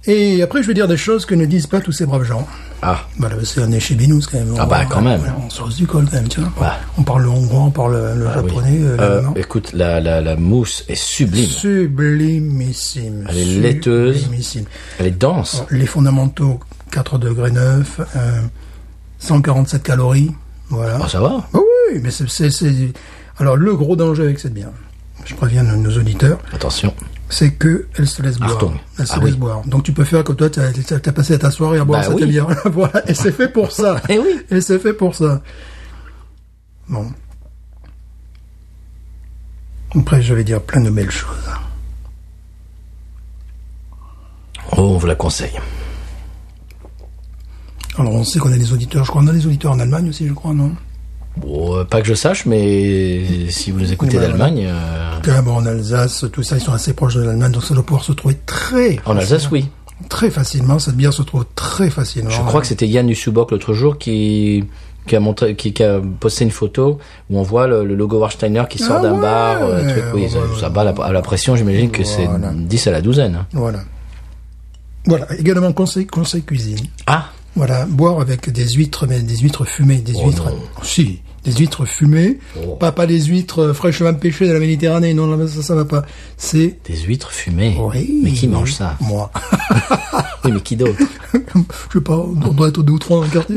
[0.06, 2.46] Et après, je vais dire des choses que ne disent pas tous ces braves gens.
[2.80, 4.54] Ah, Voilà, c'est on est chez Binous quand même.
[4.58, 5.20] Ah bah, On- quand même.
[5.20, 6.52] ouais, On sort du col quand même, tu vois.
[6.68, 6.72] Ouais.
[6.96, 10.20] On parle le hongrois, on parle le, le ah japonais, euh, Euh, écoute, la, la,
[10.20, 11.48] la mousse est sublime.
[11.50, 13.26] Sublimissime.
[13.28, 14.20] Elle est laiteuse.
[14.22, 14.64] Sublimissime.
[14.98, 15.64] Elle est dense.
[15.70, 16.60] Les fondamentaux,
[16.92, 18.40] 4 degrés 9, euh,
[19.18, 20.30] 147 calories.
[20.70, 20.98] Voilà.
[21.02, 21.58] Ah, ça va Bah
[21.92, 22.48] oui, mais c'est,
[23.38, 24.70] Alors, le gros danger avec cette bière,
[25.24, 26.94] je préviens nos, nos auditeurs, Attention.
[27.30, 28.58] C'est que elle se laisse boire.
[28.98, 29.38] Elle se Ah laisse oui.
[29.38, 29.62] boire.
[29.66, 32.20] Donc tu peux faire comme toi, tu as, passé ta soirée à boire Bah cette
[32.20, 32.26] oui.
[32.26, 32.46] bière.
[32.66, 34.00] voilà, et c'est fait pour ça.
[34.08, 34.40] Eh oui.
[34.50, 35.42] Et c'est fait pour ça.
[36.88, 37.06] Bon.
[39.94, 41.28] Après, je vais dire plein de belles choses.
[44.76, 45.58] Oh, on vous la conseille.
[47.98, 49.04] Alors, on sait qu'on a des auditeurs.
[49.04, 50.72] Je crois qu'on a des auditeurs en Allemagne aussi, je crois, non?
[51.38, 55.07] Bon, euh, pas que je sache, mais si vous nous écoutez Bah, d'Allemagne, euh,
[55.44, 58.04] Bon, en Alsace, tout ça, ils sont assez proches de l'Allemagne, donc ça doit pouvoir
[58.04, 59.68] se trouver très en Alsace, oui.
[60.08, 60.78] très facilement.
[60.78, 62.30] Cette bière se trouve très facilement.
[62.30, 64.64] Je crois que c'était Yann Nussubok l'autre jour qui
[65.06, 66.98] qui a montré, qui, qui a posté une photo
[67.30, 70.04] où on voit le, le logo Warsteiner qui sort Ah d'un ouais, bar, euh, truc,
[70.12, 72.52] oui, ouais, ça, bat la- à la pression, j'imagine que c'est Voilà.
[72.54, 73.34] 10 à la douzaine.
[73.36, 73.46] hein.
[73.54, 73.78] Voilà.
[75.06, 75.26] Voilà.
[75.38, 76.78] Également, conseil, conseil cuisine.
[77.06, 80.44] Ah, Voilà, boire avec des huîtres, mais des huîtres fumées, des Oh huîtres.
[80.50, 80.58] non.
[80.82, 82.74] Si, des huîtres fumées, Oh.
[82.76, 85.14] pas pas des huîtres euh, fraîchement pêchées de la Méditerranée.
[85.14, 86.04] Non, ça, ça va pas.
[86.36, 87.76] C'est des huîtres fumées.
[87.78, 88.20] oui.
[88.22, 88.96] Mais qui mange ça?
[89.00, 89.30] Moi.
[90.44, 90.98] Oui, mais qui d'autre?
[91.34, 93.56] Je sais pas, on doit être deux ou trois dans le quartier.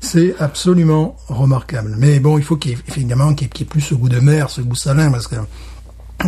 [0.00, 1.94] C'est absolument remarquable.
[1.96, 3.80] Mais bon, il faut qu'il y ait, évidemment qu'il y ait- qu'il y ait plus
[3.80, 5.36] ce goût de mer, ce goût salin, parce que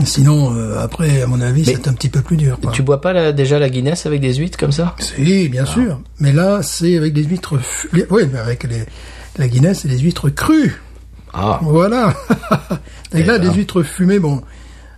[0.04, 2.58] sinon, euh, après, à mon avis, c'est un petit peu plus dur.
[2.62, 2.70] quoi.
[2.72, 4.94] Tu bois pas la- déjà la Guinness avec des huîtres comme ça?
[5.00, 6.00] Si, bien sûr.
[6.20, 7.58] Mais là, c'est avec des huîtres...
[7.58, 8.84] fu- les- Oui, mais avec les,
[9.38, 10.80] la Guinness et les huîtres crues.
[11.32, 12.14] Ah, Voilà.
[13.12, 13.48] Et là, Eh ben.
[13.50, 14.40] des huîtres fumées, bon,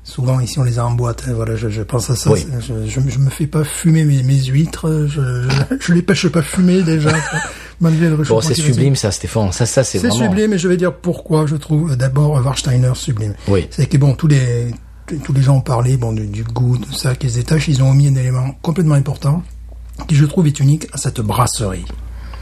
[0.04, 1.24] souvent ici on les a en boîte.
[1.28, 2.30] hein, voilà, je, je pense à ça.
[2.30, 2.46] Oui.
[2.60, 5.06] Je, je, je me fais pas fumer mes, mes huîtres.
[5.08, 7.10] Je, les pêche pas fumées déjà.
[7.80, 9.52] malgré le Bon, c'est sublime, ça, Stéphane.
[9.52, 10.24] Ça, ça, c'est C'est vraiment.
[10.30, 13.34] sublime, et je vais dire pourquoi je trouve euh, d'abord Warsteiner sublime.
[13.48, 13.66] Oui.
[13.70, 14.70] C'est que bon, tous les
[15.24, 17.90] tous- les gens ont parlé bon du, du goût, de ça, qu'ils détachent, ils ont
[17.90, 19.42] omis un élément complètement important
[20.08, 21.84] qui je trouve est unique à cette brasserie.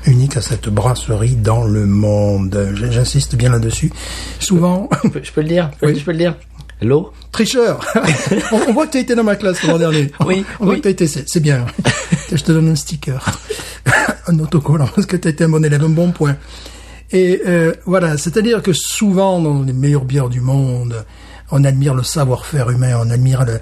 [0.07, 2.75] Unique à cette brasserie dans le monde.
[2.75, 3.91] J'insiste bien là-dessus.
[4.39, 5.97] Souvent, Je peux, je peux le dire Oui.
[5.99, 6.37] Je peux le dire
[6.83, 7.81] L'eau tricheur.
[8.53, 10.11] on, voit que tu as été dans ma classe l'an dernier.
[10.27, 10.81] Oui, On voit oui.
[10.81, 11.67] que tu as été, c'est c'est bien.
[12.33, 13.25] je te donne un sticker.
[14.27, 16.37] un autocollant, parce que tu as été un bon élève, un bon point.
[17.11, 21.05] Et euh, voilà, c'est-à-dire que souvent, dans les meilleures bières du monde,
[21.51, 23.61] on admire le savoir-faire humain, on admire le,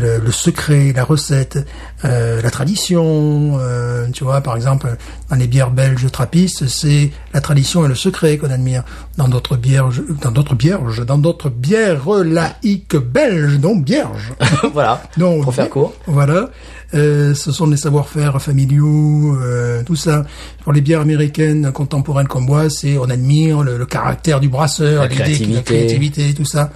[0.00, 1.58] le, le secret, la recette,
[2.04, 3.58] euh, la tradition.
[3.60, 4.96] euh, tu vois, par exemple,
[5.30, 8.84] dans les bières belges trappistes, c'est la tradition et le secret qu'on admire.
[9.16, 9.88] Dans d'autres bières,
[10.22, 14.32] dans d'autres bières, dans d'autres bières laïques belges, donc bierges.
[14.72, 15.02] Voilà.
[15.16, 15.94] Donc, Pour faire court.
[16.06, 16.50] Voilà.
[16.94, 20.24] Euh, ce sont des savoir-faire familiaux, euh, tout ça.
[20.62, 25.06] Pour les bières américaines contemporaines comme moi, c'est on admire le, le caractère du brasseur,
[25.08, 26.70] l'idée, la créativité, tout ça.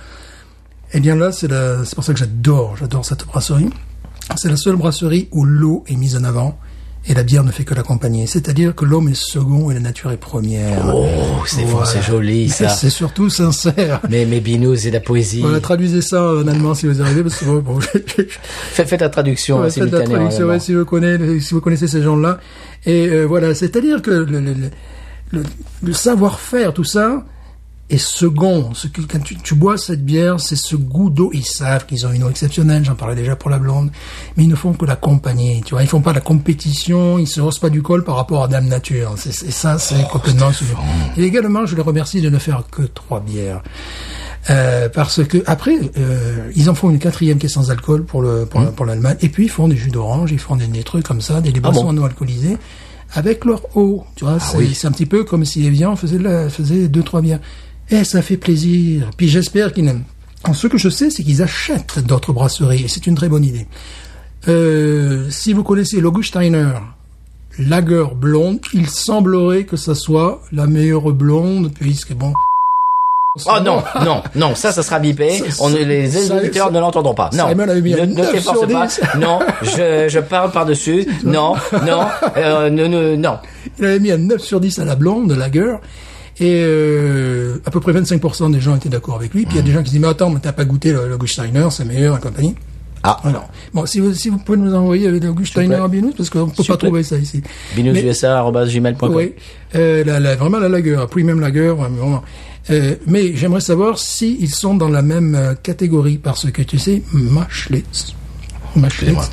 [0.95, 3.71] Eh bien là, c'est la- c'est pour ça que j'adore, j'adore cette brasserie.
[4.37, 6.59] C'est la seule brasserie où l'eau est mise en avant
[7.09, 8.27] et la bière ne fait que l'accompagner.
[8.27, 10.93] C'est-à-dire que l'homme est second et la nature est première.
[10.95, 11.07] Oh,
[11.47, 11.87] Stéphane, Voilà.
[11.87, 12.69] c'est joli, ça.
[12.69, 14.01] C'est surtout sincère.
[14.11, 15.41] Mais, mais Binous, c'est de la poésie.
[15.43, 18.23] Voilà, traduisez ça en allemand si vous arrivez, parce que bon, bon, je- je-
[18.73, 21.61] Faites, faites la traduction Ouais, euh, faites la traduction, ouais, si vous connaissez, si vous
[21.61, 22.39] connaissez ces gens-là.
[22.87, 25.43] Et euh, voilà, c'est-à-dire que le, le-
[25.83, 27.25] le savoir-faire, tout ça,
[27.89, 28.75] est second.
[28.75, 31.31] Ce que, quand tu, tu bois cette bière, c'est ce goût d'eau.
[31.33, 32.85] Ils savent qu'ils ont une eau exceptionnelle.
[32.85, 33.91] J'en parlais déjà pour la blonde,
[34.37, 35.63] mais ils ne font que l'accompagner.
[35.65, 37.19] Tu vois, ils font pas la compétition.
[37.19, 39.15] Ils se haussent pas du col par rapport à Dame Nature.
[39.17, 40.53] C'est c'est ça, c'est complètement.
[40.53, 40.77] sublime.
[41.17, 43.63] Et également, je les remercie de ne faire que trois bières.
[44.49, 48.23] Euh, parce que après, euh, ils en font une quatrième qui est sans alcool pour
[48.23, 49.17] le pour, pour l'Allemagne.
[49.21, 51.51] Et puis ils font des jus d'orange, ils font des, des trucs comme ça, des,
[51.51, 51.93] des boissons bon?
[51.95, 52.57] non alcoolisées
[53.13, 54.05] avec leur eau.
[54.15, 54.75] Tu vois, c'est oui.
[54.75, 57.41] c'est un petit peu comme si Evian faisait la, faisait deux trois bières.
[57.91, 59.11] Et ça fait plaisir.
[59.17, 60.05] Puis j'espère qu'ils n'aiment.
[60.45, 63.45] En ce que je sais, c'est qu'ils achètent d'autres brasseries et c'est une très bonne
[63.45, 63.67] idée.
[64.49, 66.69] Euh, si vous connaissez l'Augustiner
[67.59, 72.33] Lager blonde, il semblerait que ça soit la meilleure blonde puisque bon.
[73.47, 75.39] Oh non, non, non, ça, ça sera bipé.
[75.39, 77.29] Ça- On, les ça- auditeurs ça- ne l'entendront pas.
[77.35, 78.87] Non, ne, ne 9 t'efforce sur pas.
[78.87, 79.01] 10.
[79.19, 81.07] Non, je, je parle par-dessus.
[81.25, 81.55] Non,
[81.87, 83.39] non, euh, ne- ne- non.
[83.79, 85.77] Il avait mis un 9 sur 10 à la blonde, Lager.
[86.39, 89.45] Et euh, à peu près 25% des gens étaient d'accord avec lui.
[89.45, 91.09] Puis il y a des gens qui disent mais attends, mais t'as pas goûté le,
[91.09, 91.17] le
[91.71, 92.55] c'est meilleur et compagnie.
[93.03, 95.77] Ah, Alors, bon, si vous, si vous pouvez nous envoyer le Gutsteiner plaît.
[95.77, 97.41] à Binous, parce qu'on peut S'il pas trouver ça ici.
[97.77, 99.15] Binoususa.gmail.com.
[99.15, 99.35] Oui,
[99.77, 102.23] euh, la, la, vraiment la lager, la premium lager, vraiment.
[102.71, 106.79] Euh, mais j'aimerais savoir si ils sont dans la même euh, catégorie parce que tu
[106.79, 108.15] sais, Machlitz,
[108.75, 109.31] Machlitz,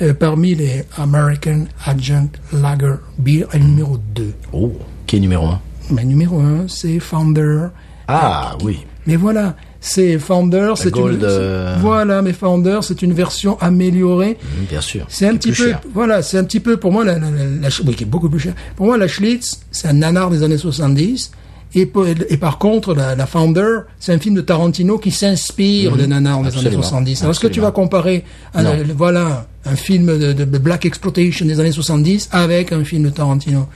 [0.00, 4.32] euh, parmi les American Agent Lager Beer est numéro 2.
[4.54, 4.72] Oh,
[5.06, 7.68] qui est numéro 1 Mais numéro 1, c'est Founder.
[8.08, 8.80] Ah, oui.
[9.06, 14.36] Mais voilà, c'est Founder, c'est une euh, voilà, mais Founder, c'est une version améliorée.
[14.42, 15.06] Mm, Bien sûr.
[15.08, 15.80] C'est un petit peu, cher.
[15.94, 18.28] voilà, c'est un petit peu pour moi la, la, la, la- oui, qui est beaucoup
[18.28, 18.54] plus cher.
[18.76, 21.32] Pour moi, la Schlitz, c'est un nanar des années 70.
[21.76, 21.88] Et,
[22.28, 26.38] et par contre, la, la Founder, c'est un film de Tarantino qui s'inspire de nanar
[26.42, 26.82] des années Absolument.
[26.82, 27.22] 70.
[27.22, 28.24] Alors, est-ce que tu vas comparer,
[28.54, 33.04] un, euh, voilà, un film de, de Black Exploitation des années 70 avec un film
[33.04, 33.66] de Tarantino?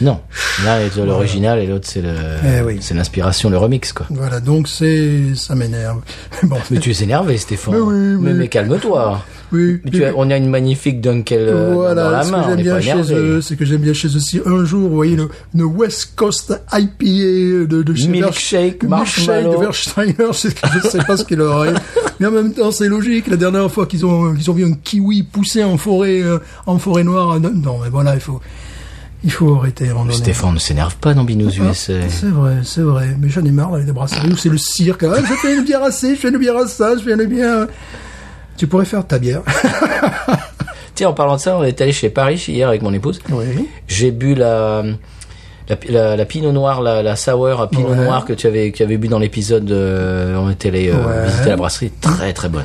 [0.00, 0.20] Non.
[0.64, 2.78] L'un est l'original et l'autre c'est le, Eh oui.
[2.80, 4.06] c'est l'inspiration, le remix, quoi.
[4.10, 6.00] Voilà, donc c'est, ça m'énerve.
[6.42, 7.74] bon, Mais tu es énervé, Stéphane.
[7.74, 8.36] Mais oui, mais, oui.
[8.38, 9.22] mais calme-toi.
[9.52, 9.80] oui.
[9.84, 12.44] Mais tu as- on a une magnifique Dunkel euh, Voilà, dans la ce main, que
[12.46, 14.20] on j'aime bien chez eux, c'est que j'aime bien chez eux.
[14.20, 18.88] Si un jour, vous voyez, le, le West Coast IPA de, de chez Milkshake, Versch-
[18.88, 19.52] marshmallow.
[19.54, 21.72] de Versteiner, que je sais pas ce qu'il aurait.
[22.20, 23.28] Mais en même temps, c'est logique.
[23.28, 26.78] La dernière fois qu'ils ont, qu'ils ont vu un kiwi pousser en forêt, euh, en
[26.78, 28.40] forêt noire, euh, non, mais voilà, il faut,
[29.24, 30.12] il faut arrêter donné.
[30.12, 31.94] Stéphane ne s'énerve pas dans Binous Ah, USA.
[32.08, 33.16] C'est vrai, c'est vrai.
[33.18, 35.02] Mais j'en ai marre d'aller des brasseries où c'est le cirque.
[35.04, 37.12] Ah, je fais une bière à ci, je fais une bière à ça, je fais
[37.14, 37.66] une bière.
[38.56, 39.42] Tu pourrais faire ta bière.
[40.94, 43.20] Tiens, en parlant de ça, on est allé chez Paris hier avec mon épouse.
[43.30, 43.68] oui.
[43.86, 44.82] J'ai bu la,
[45.68, 47.96] la, la, la Pinot Noir, la, la Sour à Pinot Ouais.
[47.96, 50.94] Noir que tu avais, que tu avais bu dans l'épisode, euh, on était allé euh,
[50.94, 51.26] Ouais.
[51.28, 51.90] visiter la brasserie.
[52.00, 52.64] Très très bonne.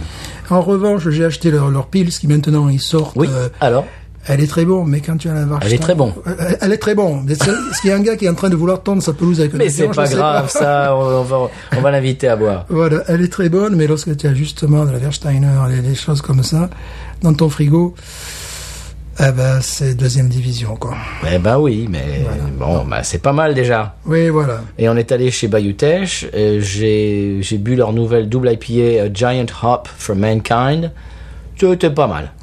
[0.50, 3.16] En revanche, j'ai acheté leur, leur pils qui maintenant ils sortent.
[3.18, 3.28] Oui.
[3.30, 3.86] euh, Alors,
[4.28, 5.64] elle est très bonne, mais quand tu as la vache.
[5.66, 6.14] Elle est très bon.
[6.26, 7.26] Elle, elle est très bon.
[7.28, 9.40] Est-ce qu'il y a un gars qui est en train de vouloir tendre sa pelouse
[9.40, 11.38] avec un mais c'est pas grave, ça, on, va,
[11.78, 12.66] on va l'inviter à boire.
[12.70, 15.96] Voilà, elle est très bonne, mais lorsque tu as justement de la Versteiner, des, des
[15.96, 16.70] choses comme ça,
[17.24, 17.96] dans ton frigo,
[19.20, 20.96] eh ben, c'est deuxième division, quoi.
[21.32, 22.26] Eh ben oui, mais
[22.58, 23.96] bon, bah, c'est pas mal déjà.
[24.06, 24.62] Oui, voilà.
[24.80, 26.28] Et on est allé chez Bayutech.
[26.34, 30.92] euh, J'ai bu leur nouvelle double IPA euh, Giant Hop for Mankind.
[31.70, 32.34] C'était pas mal.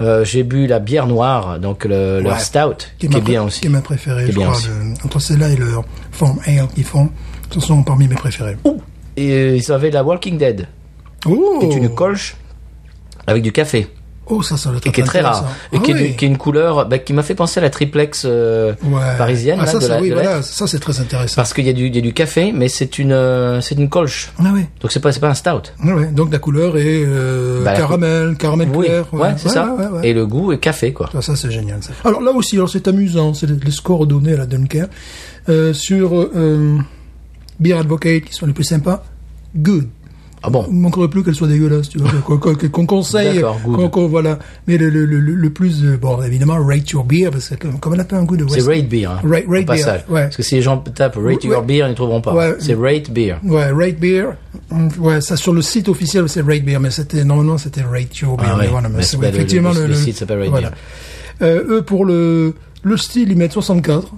[0.00, 3.60] Euh, J'ai bu la bière noire, donc le, leur stout, qui, est bien aussi.
[3.60, 4.56] Qui est ma préférée, je crois.
[5.04, 7.10] entre celle-là et leur Farm Ale qu'ils font,
[7.50, 8.56] ce sont parmi mes préférés.
[9.16, 10.66] Et ils avaient la Walking Dead,
[11.26, 12.36] Oh, qui est une colche
[13.26, 13.88] avec du café,
[14.30, 16.16] oh ça, ça et qui est très rare, et Ah qui, est, oui.
[16.16, 19.00] qui est une couleur bah, qui m'a fait penser à la triplex euh, Ouais.
[19.16, 20.42] parisienne Ah, là, ça, de ça, la- oui, de voilà, l'Est.
[20.42, 21.34] ça c'est très intéressant.
[21.36, 23.74] parce qu'il y a du, il y a du café, mais c'est une, euh, c'est
[23.76, 24.30] une colche.
[24.38, 24.66] Ah oui.
[24.80, 25.72] Donc c'est pas, c'est pas un stout.
[25.82, 29.04] Ah donc la couleur est euh, Bah, caramel, caramel Oui, clair.
[29.12, 29.74] ouais, c'est ça.
[29.92, 30.08] ouais.
[30.08, 31.08] Et le goût est café, quoi.
[31.12, 31.82] Ça, ça, c'est génial.
[31.82, 31.90] Ça.
[32.04, 34.86] Alors là aussi, alors c'est amusant, c'est les, scores donnés à la Dunker
[35.72, 36.28] sur
[37.60, 39.02] Beer Advocate qui sont les plus sympas.
[39.56, 39.88] Good.
[40.42, 40.64] Ah bon.
[40.68, 43.40] Il ne manquerait plus qu'elle soit dégueulasse, tu vois, qu'on- qu'on qu'on conseille,
[43.90, 44.38] qu'on- voilà.
[44.66, 47.94] Mais le, le, le, le plus, euh, bon, évidemment, rate your beer, parce que comme,
[47.94, 49.06] elle a pas un goût de C'est rate beer.
[49.06, 50.22] Hein, Rate- beer, ouais.
[50.24, 52.34] Parce que si les gens tapent rate your beer, ils ne trouveront pas.
[52.34, 52.54] Ouais.
[52.60, 53.36] C'est rate beer.
[53.44, 54.26] Ouais, rate beer.
[54.98, 58.36] Ouais, ça sur le site officiel c'est rate beer, mais c'était normalement c'était rate your
[58.36, 58.46] beer.
[58.48, 60.70] Ah mais ouais, voilà, mais pas le- effectivement le- le site s'appelle Rate voilà.
[61.42, 64.08] Euh, eux pour le le style ils mettent 64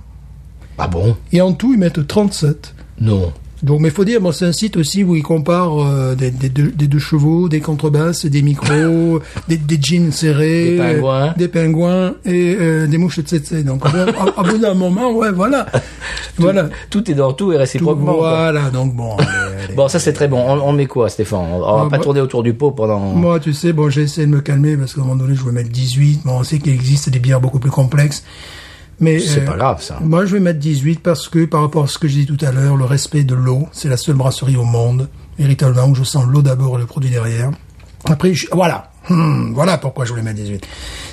[0.78, 1.16] Ah bon?
[1.32, 2.74] Et en tout ils mettent 37.
[3.00, 3.32] Non.
[3.62, 6.48] Donc, mais faut dire, bon, c'est un site aussi où ils comparent euh, des, des
[6.48, 11.26] deux, des deux chevaux, des contrebasses, des micros, des, des jeans serrés, Des pingouins.
[11.26, 13.52] euh, des pingouins et euh, des mouches tsetse.
[13.64, 15.66] Donc, à, bout d'un moment, ouais, voilà,
[16.38, 18.14] voilà, Tout est dans tout et Tout- réciproquement.
[18.14, 18.30] quoi.
[18.30, 18.70] voilà.
[18.70, 19.28] Donc bon, allez,
[19.66, 19.74] allez.
[19.74, 20.38] Bon, ça c'est très bon.
[20.38, 21.40] On, on met quoi, Stéphane?
[21.52, 22.98] On, on va Ah, pas tourner autour du pot pendant.
[23.00, 25.40] Moi, tu sais, bon, j'ai essayé de me calmer parce qu'à un moment donné, je
[25.40, 26.20] voulais mettre 18.
[26.24, 28.24] Bon, on sait qu'il existe des bières beaucoup plus complexes.
[29.00, 29.98] Mais C'est euh, pas grave, ça.
[30.02, 32.44] Moi, je vais mettre 18 parce que par rapport à ce que j'ai dit tout
[32.44, 35.08] à l'heure, le respect de l'eau, c'est la seule brasserie au monde,
[35.38, 37.50] véritablement, où je sens l'eau d'abord et le produit derrière.
[38.04, 38.90] Après, je- voilà.
[39.08, 40.66] Hmm, voilà pourquoi je voulais mettre 18.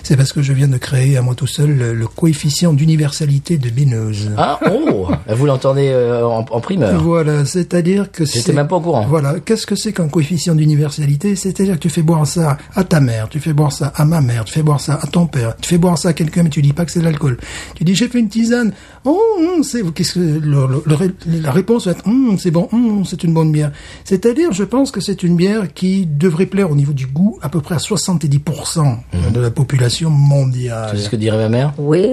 [0.07, 3.57] C'est parce que je viens de créer à moi tout seul le, le coefficient d'universalité
[3.57, 4.31] de Béneuse.
[4.37, 7.03] Ah, oh Vous l'entendez euh, en, en primeur.
[7.03, 8.39] Voilà, c'est-à-dire que c'est...
[8.39, 9.05] J'étais même pas au courant.
[9.05, 11.35] Voilà, qu'est-ce que c'est qu'un coefficient d'universalité?
[11.35, 14.21] C'est-à-dire que tu fais boire ça à ta mère, tu fais boire ça à ma
[14.21, 16.49] mère, tu fais boire ça à ton père, tu fais boire ça à quelqu'un, mais
[16.51, 17.35] tu dis pas que c'est de l'alcool.
[17.75, 18.71] Tu dis j'ai fait une tisane,
[19.03, 22.69] oh, hum, c'est qu'est-ce que le- le- le- la réponse va être hum, c'est bon,
[22.71, 23.73] hum, c'est une bonne bière.
[24.05, 27.49] C'est-à-dire, je pense que c'est une bière qui devrait plaire au niveau du goût à
[27.49, 28.99] peu près à 70%
[29.33, 30.89] de la population mondiale.
[30.91, 31.73] C'est ce que dirait ma mère.
[31.77, 32.07] Oui,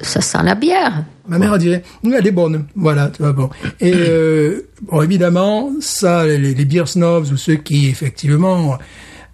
[0.00, 1.04] ça sent la bière.
[1.28, 2.66] Ma mère a dit, elle est bonne.
[2.74, 3.50] Voilà, tu vois, bon.
[3.80, 8.78] Et, euh, bon, évidemment, ça, les, les bières snobs ou ceux qui, effectivement,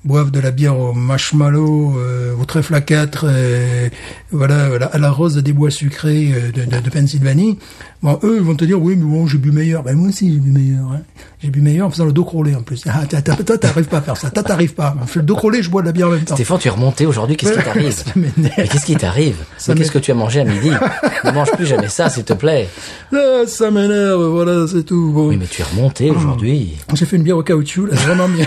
[0.06, 3.88] boivent de la bière au marshmallow, euh, au trèfle à quatre, euh,
[4.30, 7.58] voilà, voilà, à la rose des bois sucrés euh, de, de, de Pennsylvanie.
[8.02, 9.82] Bon, eux, ils vont te dire, oui, mais bon, j'ai bu meilleur.
[9.82, 10.92] Ben, moi aussi, j'ai bu meilleur.
[10.92, 11.00] Hein.
[11.42, 12.84] J'ai bu meilleur en faisant le dos crawlé, en plus.
[12.96, 14.30] Ah, toi, t'arrives pas à faire ça.
[14.30, 14.94] Toi, t'arrives pas.
[15.02, 16.34] On fait le dos crawlé, je bois de la bière en même temps.
[16.34, 17.36] Stéphane, tu es remonté aujourd'hui.
[17.36, 18.04] Qu'est-ce qui t'arrive.
[18.16, 20.70] Mais qu'est-ce qui t'arrive qu'est-ce que tu as mangé à midi
[21.24, 22.68] Ne mange plus jamais ça, s'il te plaît.
[23.12, 25.10] Ah, ça m'énerve, voilà, c'est tout.
[25.12, 25.28] Bon.
[25.28, 26.76] Oui, mais tu es remonté aujourd'hui.
[26.94, 28.46] J'ai fait une bière au caoutchouc, là, vraiment bien.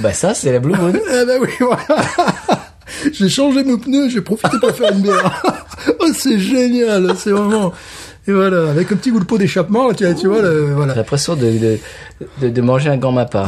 [0.00, 0.92] Bah ça, c'est la Blue Moon.
[1.10, 1.84] Eh ben oui, voilà.
[3.12, 5.42] J'ai changé mes pneus, j'ai profité pour faire une bière.
[6.00, 7.72] oh, c'est génial, c'est vraiment...
[8.26, 10.94] Et voilà, avec un petit goût de pot d'échappement, tu, tu vois, le- J'ai voilà.
[10.94, 11.78] l'impression de, de,
[12.42, 13.46] de, de manger un grand mappa.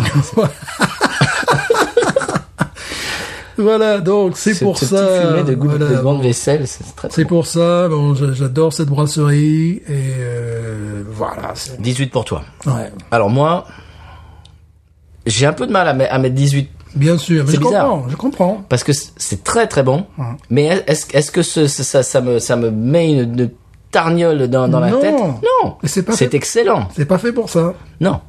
[3.59, 4.97] Voilà, donc c'est Ce- pour ce ça...
[5.07, 8.73] petit fumet de, goût voilà, de grande vaisselle, c'est très, C'est pour ça, bon, j'adore
[8.73, 11.53] cette brasserie, et euh, voilà.
[11.55, 12.43] c'est- 18 pour toi.
[12.67, 13.67] Ouais, Alors moi,
[15.27, 17.89] j'ai un peu de mal à, à mettre 18 bien sûr, mais C'est je bizarre.
[17.89, 18.65] comprends, je comprends.
[18.69, 20.07] parce que c'est très très bon.
[20.51, 23.51] Mais est-ce est-ce que ce, ça, ça me ça me met une, une
[23.91, 25.01] tarniole dans, dans la Non.
[25.01, 25.15] tête?
[25.15, 25.77] Non.
[25.83, 26.89] C'est excellent.
[26.97, 27.75] C'est pas fait pour ça.
[28.01, 28.21] Non.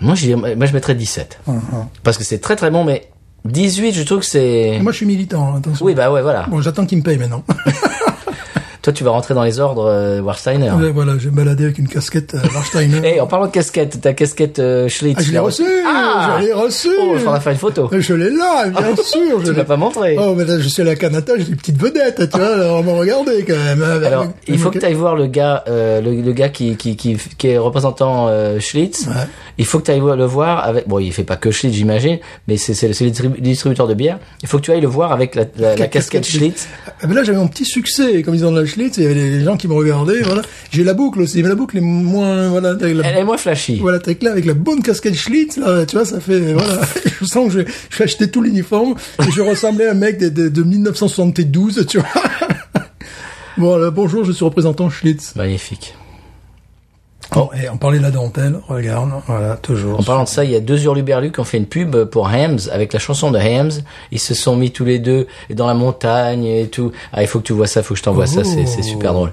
[0.00, 1.40] Moi, je, moi, je mettrais 17.
[2.02, 3.08] Parce que c'est très très bon, mais
[3.44, 4.78] 18, je trouve que c'est...
[4.82, 5.84] Moi, je suis militant, attention.
[5.86, 6.44] Oui, bah ouais, voilà.
[6.48, 7.44] Bon, j'attends qu'il me paye maintenant.
[8.82, 10.72] Toi, tu vas rentrer dans les ordres euh, Warsteiner.
[10.72, 13.00] Ouais, voilà, j'ai baladé avec une casquette euh, Warsteiner.
[13.16, 15.14] Eh, en parlant de casquette, ta casquette euh, Schlitz.
[15.18, 16.88] Ah, je tu l'ai l'as reçu, Ah je l'ai reçu.
[17.00, 17.88] Oh, je faudra faire une photo.
[17.92, 19.20] Je l'ai là, bien sûr.
[19.20, 20.16] Tu je ne l'ai l'as pas montré.
[20.18, 22.82] Oh, mais là, je suis à Canada, j'ai des petites vedettes, tu vois, alors on
[22.82, 23.82] m'a regardé quand même.
[23.82, 26.48] hein, Alors, avec- il faut que tu ailles voir le gars, euh, le, le gars
[26.48, 29.06] qui, qui, qui, qui est représentant Schlitz.
[29.06, 29.14] Ouais.
[29.58, 30.88] Il faut que tu ailles le voir avec.
[30.88, 32.18] Bon, il fait pas que Schlitz, j'imagine,
[32.48, 34.18] mais c'est c'est le distribu- distributeur de bière.
[34.42, 36.68] Il faut que tu ailles le voir avec la, la, la casquette casquette Schlitz.
[37.00, 39.14] Ah, mais là, j'avais mon petit succès, comme ils ont la Schlitz, il y avait
[39.14, 40.42] les gens qui me regardaient, voilà.
[40.70, 43.78] J'ai la boucle aussi, mais la boucle est moins, voilà, la, Elle est moins flashy.
[43.78, 46.80] voilà, t'es là avec la bonne casquette Schlitz, là, tu vois, ça fait, voilà.
[47.20, 50.18] je sens que je, je vais acheter tout l'uniforme, et je ressemblais à un mec
[50.18, 52.08] de, de, de 1972, tu vois.
[53.58, 55.34] bon, là, bonjour, je suis représentant Schlitz.
[55.36, 55.94] Magnifique.
[57.34, 59.98] Bon, et on parlait de la dentelle, regarde, voilà, toujours.
[59.98, 62.28] En parlant de ça, il y a deux hurluberlus qui ont fait une pub pour
[62.28, 63.70] Hams avec la chanson de Hams.
[64.10, 66.92] Ils se sont mis tous les deux dans la montagne et tout.
[67.12, 69.12] Ah, il faut que tu vois ça, il faut que je t'envoie ça, c'est super
[69.14, 69.32] drôle.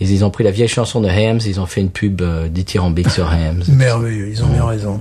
[0.00, 2.48] Ils, ils ont pris la vieille chanson de Hams, ils ont fait une pub euh,
[2.48, 3.62] dithyrambique sur Hams.
[3.68, 5.00] Merveilleux, ils ont bien raison.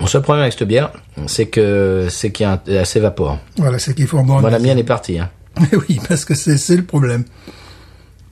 [0.00, 0.90] Mon seul problème avec cette bière,
[1.26, 3.38] c'est que c'est qu'il y a un- assez vapeur.
[3.56, 4.40] Voilà, c'est qu'il faut en boire.
[4.40, 5.18] Moi, la mienne est partie.
[5.18, 5.30] Hein.
[5.88, 7.24] oui, parce que c'est le problème.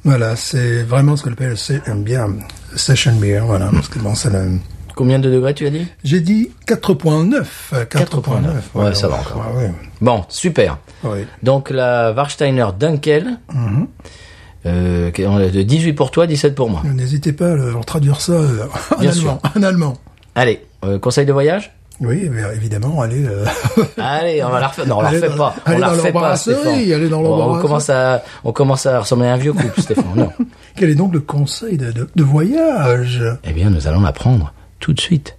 [0.05, 1.55] Voilà, c'est vraiment ce qu'on appelle
[1.87, 2.29] un bien
[2.75, 4.31] session beer, voilà, parce que bon, ça
[4.97, 5.87] Combien de degrés tu as dit?
[6.05, 7.45] J'ai dit 4.9.
[7.73, 8.49] euh, 4.9.
[8.75, 9.45] Ouais, ça va encore.
[9.57, 9.73] Ouais, ouais.
[10.01, 10.79] Bon, super.
[11.05, 11.27] Ouais.
[11.43, 13.39] Donc la Warsteiner Dunkel,
[14.67, 16.83] euh, qui- on a de 18 pour toi, 17 pour moi.
[16.85, 19.41] N'hésitez pas à leur traduire ça euh, en Bien allemand.
[19.57, 19.97] En allemand.
[20.35, 21.73] Allez, euh, conseil de voyage?
[22.01, 23.27] Oui, mais évidemment, allez.
[23.27, 23.45] euh,
[23.99, 24.87] Allez, on va la refaire.
[24.87, 25.55] Non, on la refait dans- pas.
[25.67, 26.69] On la refait pas, Stéphane.
[26.75, 30.05] allez dans Bon, on commence à, on commence à ressembler à un vieux couple, Stéphane.
[30.17, 30.31] Non.
[30.77, 33.23] Quel est donc le conseil de, de, de voyage?
[33.45, 35.37] Eh bien, nous allons l'apprendre tout de suite.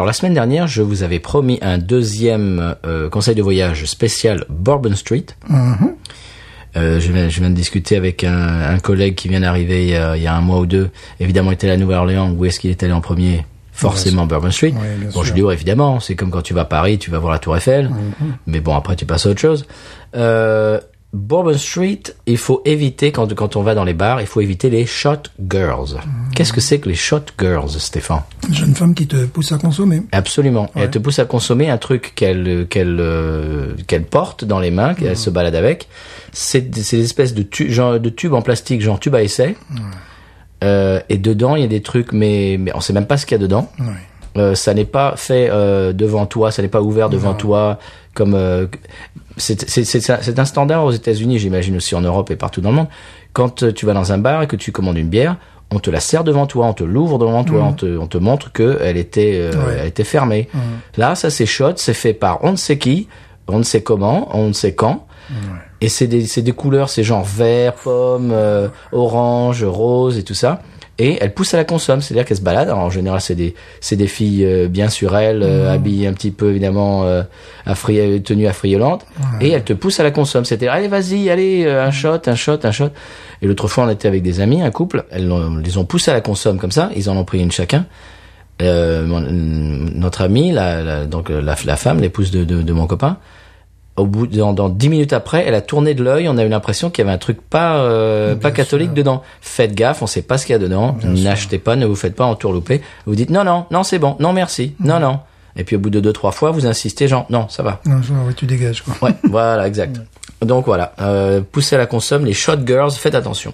[0.00, 4.46] Alors la semaine dernière, je vous avais promis un deuxième euh, conseil de voyage spécial
[4.48, 5.26] Bourbon Street.
[6.74, 8.32] Euh, je, viens, je viens de discuter avec un,
[8.70, 10.88] un collègue qui vient d'arriver il, y a- il y a un mois ou deux.
[11.20, 12.30] Évidemment, il était à Nouvelle-Orléans.
[12.32, 14.72] Où est-ce qu'il est allé en premier Forcément Bourbon Street.
[14.74, 17.10] Oui, bon, je lui dis, ouais, évidemment, c'est comme quand tu vas à Paris, tu
[17.10, 17.90] vas voir la Tour Eiffel.
[17.90, 18.36] Mhm.
[18.46, 19.66] Mais bon, après, tu passes à autre chose.
[20.16, 20.80] Euh,
[21.12, 24.70] Bourbon Street, il faut éviter, quand, quand on va dans les bars, il faut éviter
[24.70, 25.96] les shot girls.
[26.36, 28.22] Qu'est-ce que c'est que les shot girls, Stéphane?
[28.48, 30.02] Une jeune femme qui te pousse à consommer.
[30.12, 30.70] Absolument.
[30.76, 30.82] Ouais.
[30.82, 34.94] Elle te pousse à consommer un truc qu'elle qu'elle euh, qu'elle porte dans les mains,
[34.94, 35.88] qu'elle se balade avec.
[36.32, 39.56] C'est des espèces de, tu, genre, de tubes en plastique, genre tube à essai.
[40.62, 43.26] Euh, et dedans, il y a des trucs, mais, mais on sait même pas ce
[43.26, 43.72] qu'il y a dedans.
[44.36, 47.78] Euh, ça n'est pas fait euh, devant toi, ça n'est pas ouvert devant toi
[48.14, 48.66] comme euh,
[49.36, 52.88] c'est un standard aux États-Unis, j'imagine aussi en Europe et partout dans le monde.
[53.32, 55.36] Quand euh, tu vas dans un bar et que tu commandes une bière,
[55.72, 58.18] on te la sert devant toi, on te l'ouvre devant toi, on te on te
[58.18, 59.76] montre que elle était euh, Ouais.
[59.80, 60.48] elle était fermée.
[60.96, 63.08] Là, ça c'est shot, c'est fait par on ne sait qui,
[63.48, 65.06] on ne sait comment, on ne sait quand.
[65.80, 70.60] Et c'est des, des couleurs, c'est genre vert, pomme, euh, orange, rose et tout ça.
[71.02, 72.68] Et elle pousse à la consomme, c'est-à-dire qu'elle se balade.
[72.68, 76.12] Alors, en général, c'est des, c'est des filles euh, bien sur elles, euh, habillées un
[76.12, 77.22] petit peu évidemment euh,
[77.66, 79.06] affri- tenues affriolantes,
[79.40, 80.44] et elle te pousse à la consomme.
[80.44, 82.90] C'était allez vas-y, allez euh, un shot, un shot, un shot.
[83.40, 85.32] Et l'autre fois, on était avec des amis, un couple, elles
[85.64, 86.90] les ont poussés à la consomme comme ça.
[86.94, 87.86] Ils en ont pris une chacun.
[88.60, 93.16] Mon- notre amie, la, la- donc la, la femme, l'épouse de, de, de mon copain,
[93.96, 96.28] au bout dans, dans dix minutes après, elle a tourné de l'œil.
[96.28, 99.22] On a eu l'impression qu'il y avait un truc pas euh, pas catholique dedans.
[99.40, 100.96] Faites gaffe, on sait pas ce qu'il y a dedans.
[101.04, 102.80] N'achetez pas, ne vous faites pas entourlouper.
[103.06, 105.20] Vous dites non non non c'est bon, non merci, non non.
[105.56, 107.80] Et puis au bout de deux trois fois, vous insistez genre non ça va.
[107.84, 108.94] Non, genre, ouais, tu dégages, quoi.
[109.02, 110.00] Ouais, voilà, exact.
[110.42, 113.52] Donc voilà, euh, poussez à la consomme, les shot girls, faites attention.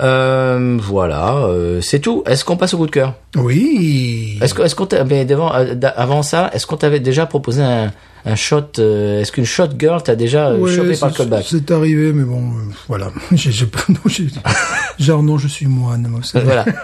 [0.00, 2.22] Euh, voilà, euh, c'est tout.
[2.26, 3.14] Est-ce qu'on passe au coup de cœur?
[3.36, 4.38] Oui.
[4.40, 7.26] Est-ce que, est-ce qu'on t'a- mais devant, euh, d'a- avant ça, est-ce qu'on t'avait déjà
[7.26, 7.92] proposé un,
[8.24, 11.18] un shot euh, Est-ce qu'une shot girl t'a déjà euh, Ouais, chopé par le c'est-
[11.18, 11.44] callback?
[11.48, 13.10] C'est arrivé, mais bon, euh, voilà.
[13.32, 14.28] J'ai, j'ai pas, non, j'ai-
[14.98, 16.06] genre, non, je suis moine.
[16.08, 16.64] moi, Voilà.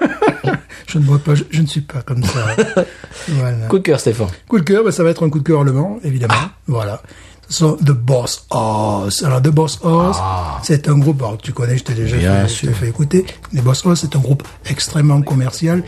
[0.86, 2.38] Je ne bois pas, je, je ne suis pas comme ça.
[3.28, 3.66] voilà.
[3.66, 4.28] Coup de cœur, Stéphane.
[4.46, 6.34] Coup de cœur, bah, ça va être un coup de cœur allemand, évidemment.
[6.36, 6.50] Ah.
[6.68, 7.02] Voilà.
[7.48, 9.22] Sont The Boss Hoss.
[9.22, 10.16] Alors, The Boss Hoss,
[10.64, 12.18] c'est un groupe, alors, tu connais, je t'ai déjà Ah.
[12.18, 13.24] Bien fait, je fait écouter.
[13.54, 15.82] The Boss Hoss, c'est un groupe extrêmement commercial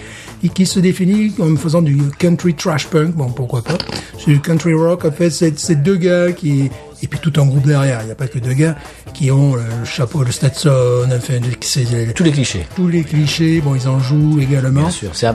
[0.44, 3.14] et qui se définit comme faisant du country trash punk.
[3.16, 3.76] Bon, pourquoi pas.
[4.18, 5.04] C'est du country rock.
[5.04, 6.70] En fait, c'est, c'est deux gars qui,
[7.02, 8.00] et puis tout un groupe derrière.
[8.02, 8.76] Il n'y a pas que deux gars
[9.14, 12.66] qui ont le chapeau de Stetson, enfin, c'est, Tous les clichés.
[12.76, 13.60] tous les clichés.
[13.60, 14.80] Bon, ils en jouent également.
[14.82, 15.10] Bien sûr.
[15.14, 15.28] C'est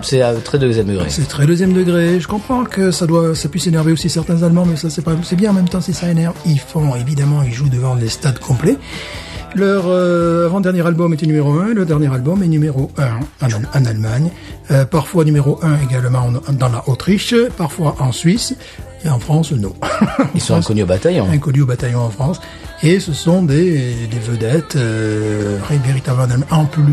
[0.43, 1.05] très deuxième degré.
[1.09, 2.19] C'est très deuxième degré.
[2.19, 5.13] Je comprends que ça doit, ça puisse énerver aussi certains Allemands, mais ça c'est pas,
[5.23, 6.33] c'est bien en même temps si ça énerve.
[6.45, 8.77] Ils font, évidemment, ils jouent devant des stades complets.
[9.55, 13.69] Leur euh, avant-dernier album était numéro 1, le dernier album est numéro 1 en, Al-
[13.73, 14.31] en Allemagne,
[14.71, 18.55] Euh, parfois numéro 1 également en- dans la Autriche, parfois en Suisse,
[19.03, 19.73] et en France, non.
[20.35, 21.27] Ils sont inconnus au bataillon.
[21.29, 22.39] Inconnus au bataillon en France.
[22.81, 26.27] Et ce sont des, des vedettes euh, véritablement.
[26.51, 26.83] En plus,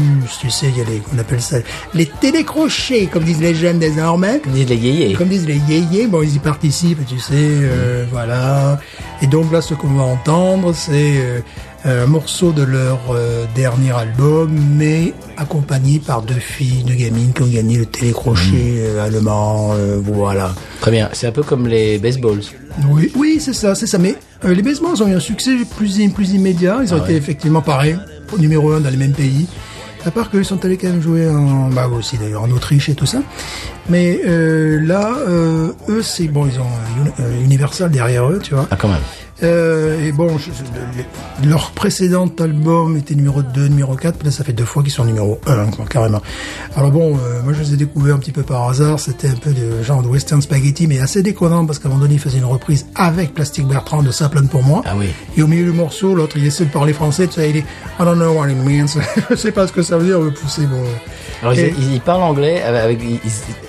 [0.41, 1.57] tu sais, il y a les, on appelle ça
[1.95, 4.41] les télécrochets, comme disent les jeunes désormais.
[4.47, 5.15] Ils disent les yéyés.
[5.15, 8.79] Comme disent les yéyés, bon, ils y participent, tu sais, euh, voilà.
[9.21, 11.41] Et donc là, ce qu'on va entendre, c'est euh,
[11.85, 17.43] un morceau de leur euh, dernier album, mais accompagné par deux filles, deux gamines qui
[17.43, 20.55] ont gagné le télécrochet euh, allemand, euh, voilà.
[20.81, 21.09] Très bien.
[21.12, 22.43] C'est un peu comme les baseballs.
[22.89, 23.99] Oui, oui, c'est ça, c'est ça.
[23.99, 24.14] Mais
[24.45, 26.78] euh, les Basements ont eu un succès plus, plus immédiat.
[26.83, 27.97] Ils ont été effectivement pareils,
[28.33, 29.47] au numéro un dans les mêmes pays.
[30.07, 32.95] À part qu'ils sont allés quand même jouer en, bah aussi d'ailleurs en Autriche et
[32.95, 33.18] tout ça.
[33.91, 38.39] Mais euh, là, euh, eux, c'est bon, ils ont euh, Uni- euh, Universal derrière eux,
[38.43, 38.66] tu vois.
[38.70, 39.01] Ah, quand même.
[39.43, 44.45] Euh, et bon, je- je- leur précédent album était numéro 2, numéro 4, là ça
[44.45, 46.20] fait deux fois qu'ils sont numéro 1, quoi, carrément.
[46.76, 49.34] Alors bon, euh, moi je les ai découverts un petit peu par hasard, c'était un
[49.36, 52.20] peu de genre de western spaghetti, mais assez déconnant parce qu'à un moment donné il
[52.20, 54.82] faisait une reprise avec Plastic Bertrand de Ça plane pour moi.
[54.84, 55.07] Ah oui.
[55.36, 57.59] Et au milieu du morceau, l'autre il essaie de parler français, tu sais, il dit
[57.99, 58.88] I don't know what it means,
[59.30, 60.82] je sais pas ce que ça veut dire, me pousser bon.
[61.43, 63.20] Alors, Et- il, il parle anglais avec, avec, il-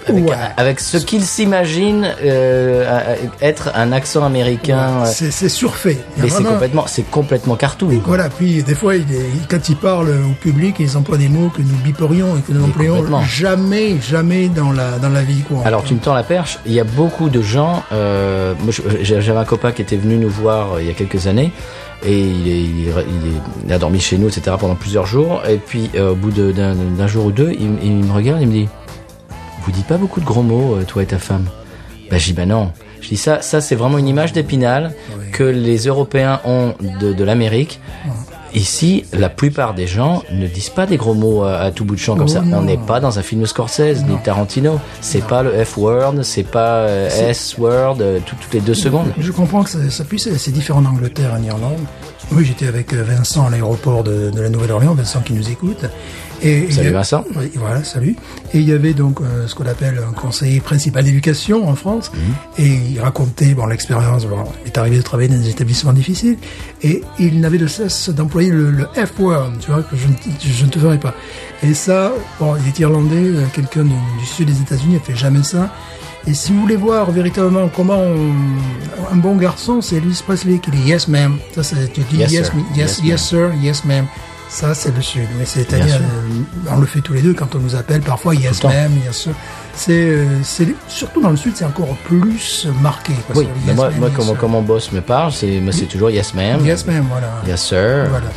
[0.07, 0.36] avec, Ouais.
[0.57, 5.03] avec ce qu'il s'imagine euh, être un accent américain.
[5.03, 5.97] euh, C'est surfait.
[6.17, 7.88] Mais c'est complètement, c'est complètement cartoon.
[7.88, 8.01] quoi.
[8.07, 11.49] Voilà, puis des fois, il est- quand il parle au public, ils emploient des mots
[11.49, 15.65] que nous biperions et que nous n'employons jamais, jamais dans la, dans la vie courante.
[15.65, 16.59] Alors tu me tends la perche.
[16.65, 17.84] Il y a beaucoup de gens.
[17.93, 18.53] Euh,
[19.01, 21.51] j'avais un copain qui était venu nous voir euh, il y a quelques années
[22.04, 24.56] et il, est, il, est- il est- il a dormi chez nous, etc.
[24.60, 25.41] pendant plusieurs jours.
[25.49, 28.54] Et puis euh, au bout d'un jour ou deux, il, il me regarde, il me
[28.54, 28.70] dit
[29.64, 31.45] "Vous dites pas beaucoup de gros mots, euh, toi et ta femme?"
[32.10, 32.72] Bah je dis bah non.
[33.02, 34.93] Je dis ça, ça c'est vraiment une image d'épinal
[35.32, 37.80] que les Européens ont de, de l'Amérique.
[38.54, 41.95] Ici, la plupart des gens ne disent pas des gros mots à, à tout bout
[41.95, 42.41] de champ comme Oh ça.
[42.41, 42.58] non.
[42.58, 44.80] On n'est pas dans un film Scorsese ni Tarantino.
[44.99, 48.74] C'est pas le F word, c'est pas euh, S word euh, tout- toutes les deux
[48.74, 49.08] secondes.
[49.18, 51.80] Je comprends que ça, ça puisse, c'est différent en Angleterre, en Irlande.
[52.34, 55.86] Oui, j'étais avec euh, Vincent à l'aéroport de, de la Nouvelle-Orléans, Vincent qui nous écoute.
[56.41, 57.23] Et, Salut, Vincent.
[57.36, 58.15] Oui, voilà, salut.
[58.53, 62.09] Et il y avait donc euh, ce qu'on appelle un conseiller principal d'éducation en France.
[62.13, 62.65] Mhm.
[62.65, 64.25] Et il racontait bon, l'expérience.
[64.25, 66.38] Bon, il est arrivé de travailler dans des établissements difficiles.
[66.84, 70.65] Et il n'avait de cesse d'employer le, le F-word, tu vois, que je, ne- je
[70.65, 71.13] ne te ferai pas.
[71.63, 75.19] Et ça, bon, il est irlandais, euh, quelqu'un du, du sud des États-Unis, il fait
[75.19, 75.69] jamais ça.
[76.28, 80.69] Et si vous voulez voir véritablement comment on- un bon garçon, c'est Elvis Presley qui
[80.72, 81.38] dit yes ma'am.
[81.55, 82.55] Ça, c'est tu dis Yes, yes, sir.
[82.55, 84.05] me- yes, Yes, yes, sir, yes ma'am.
[84.49, 85.28] Ça, c'est le sud.
[85.39, 88.61] Mais c'est-à-dire, euh, on le fait tous les deux quand on nous appelle parfois yes
[88.63, 89.32] ma'am, yes sir.
[89.74, 90.26] C'est, euh,
[90.89, 93.13] surtout dans le sud, c'est encore plus marqué.
[93.28, 93.38] quoi.
[93.43, 94.38] Oui, mais yes moi, moi yes comment, sir.
[94.39, 97.41] comment boss me parle, c'est toujours yes ma'am, Yes ma'am, voilà.
[97.47, 98.07] yes sir.
[98.09, 98.28] Voilà.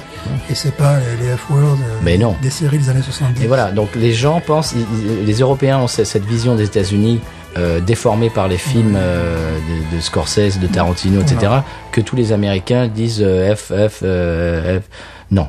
[0.48, 3.42] Et c'est pas les les F-words euh, des séries des années 70.
[3.42, 7.20] Et voilà, donc les gens pensent, ils- les Européens ont ce- cette vision des États-Unis
[7.56, 9.58] euh, déformée par les films euh,
[9.90, 11.52] de, de Scorsese, de Tarantino, etc.,
[11.92, 14.84] que tous les Américains disent euh, F, F, euh, F.
[15.30, 15.48] Non,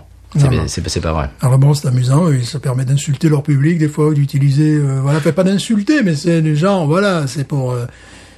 [0.67, 1.29] c'est pas vrai.
[1.41, 5.19] Alors bon, c'est amusant, et ça permet d'insulter leur public des fois, d'utiliser, euh, voilà,
[5.21, 7.85] pas d'insulter, mais c'est des gens, voilà, c'est pour euh,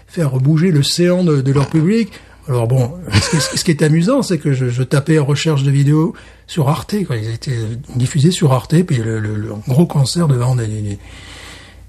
[0.07, 2.09] faire bouger le séant de, de leur public.
[2.47, 5.63] Alors bon, ce qui, ce qui est amusant, c'est que je, je tapais en recherche
[5.63, 6.13] de vidéos
[6.45, 7.18] sur Arte, quoi.
[7.18, 7.57] Ils étaient
[7.95, 10.97] diffusés sur Arte, puis le, le- le gros concert devant des, des,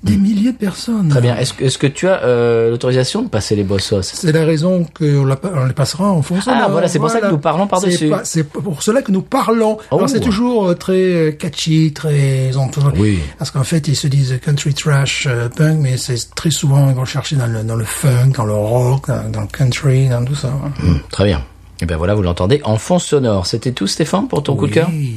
[0.04, 1.08] des milliers de personnes.
[1.08, 1.36] Très bien.
[1.36, 4.86] Est-ce que, est-ce que tu as euh, l'autorisation de passer les bossos C'est la raison
[4.96, 6.62] qu'on on les passera en fond sonore.
[6.66, 8.12] Ah, voilà, c'est pour ça que nous parlons par-dessus.
[8.22, 9.78] C'est pour cela que nous parlons.
[9.90, 9.96] Oh.
[9.96, 12.52] Alors c'est toujours euh, très euh, catchy, très...
[12.96, 13.18] Oui.
[13.38, 16.94] Parce qu'en fait, ils se disent country trash euh, punk, mais c'est très souvent, ils
[16.94, 20.24] vont chercher dans le, dans le funk, dans le rock, dans, dans le country, dans
[20.24, 20.52] tout ça.
[20.82, 21.42] Hum, Très bien.
[21.80, 23.46] Et ben voilà, vous l'entendez en fond sonore.
[23.46, 24.88] C'était tout, Stéphane, pour ton coup de cœur?
[24.92, 25.16] Oui.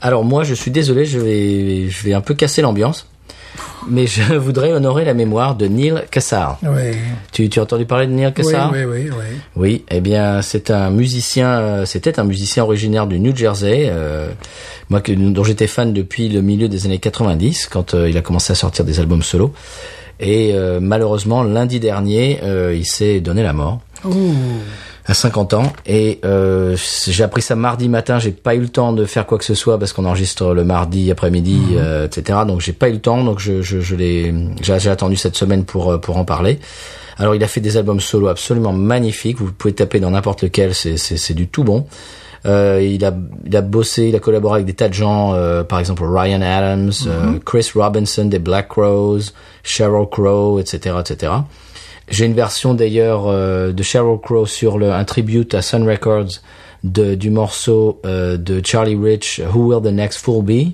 [0.00, 3.06] Alors moi, je suis désolé, je vais, je vais un peu casser l'ambiance,
[3.88, 6.58] mais je voudrais honorer la mémoire de Neil Cassar.
[6.62, 6.96] Oui.
[7.32, 8.72] Tu, tu as entendu parler de Neil Cassar?
[8.72, 9.36] oui, oui, oui.
[9.56, 14.28] Oui, eh bien, c'est un musicien, euh, c'était un musicien originaire du New Jersey, euh,
[14.90, 18.22] moi que, dont j'étais fan depuis le milieu des années 90, quand euh, il a
[18.22, 19.52] commencé à sortir des albums solo.
[20.20, 23.80] Et euh, malheureusement, lundi dernier, euh, il s'est donné la mort.
[24.04, 24.10] Oh.
[25.06, 25.72] à 50 ans.
[25.86, 28.18] Et euh, j'ai appris ça mardi matin.
[28.18, 30.64] J'ai pas eu le temps de faire quoi que ce soit parce qu'on enregistre le
[30.64, 33.22] mardi après-midi euh, etc donc j'ai pas eu le temps.
[33.24, 36.58] Donc je je, je l'ai j'ai attendu cette semaine pour euh, pour en parler.
[37.18, 39.38] Alors il a fait des albums solo absolument magnifiques.
[39.38, 40.74] Vous pouvez taper dans n'importe lequel.
[40.74, 41.86] C'est c'est c'est du tout bon
[42.46, 43.12] euh, il a
[43.46, 46.42] il a bossé il a collaboré avec des tas de gens euh, par exemple Ryan
[46.42, 49.32] Adams euh, Chris Robinson des Black Crowes
[49.62, 51.32] Sheryl Crow etc etc
[52.08, 56.40] j'ai une version d'ailleurs euh, de Sheryl Crow sur le, un tribute à Sun Records
[56.82, 60.72] de, du morceau euh, de Charlie Rich, Who Will the Next Fool Be?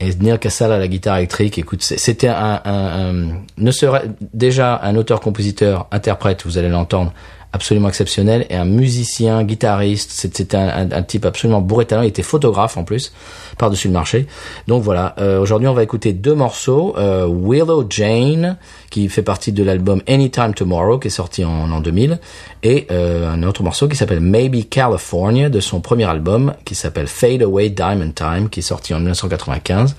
[0.00, 1.56] Et Neil Cassell à la guitare électrique.
[1.56, 7.12] Écoute, c'était un, un, un- ne serait déjà un auteur-compositeur, interprète, vous allez l'entendre,
[7.54, 10.10] absolument exceptionnel, et un musicien, guitariste.
[10.10, 12.02] C'était un, type absolument bourré talent.
[12.02, 13.12] Il était photographe en plus,
[13.58, 14.26] par-dessus le marché.
[14.66, 15.14] Donc voilà.
[15.18, 16.96] euh, Aujourd'hui, on va écouter deux morceaux.
[16.98, 18.56] Euh, Willow Jane,
[18.90, 22.18] qui fait partie de l'album Anytime Tomorrow, qui est sorti en, en 2000,
[22.64, 27.06] et euh, un autre morceau qui s'appelle Maybe California, de son premier album, qui s'appelle
[27.06, 29.94] Fade Away Diamond Time, qui est sorti en 1995.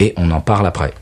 [0.00, 0.92] Et on en parle après.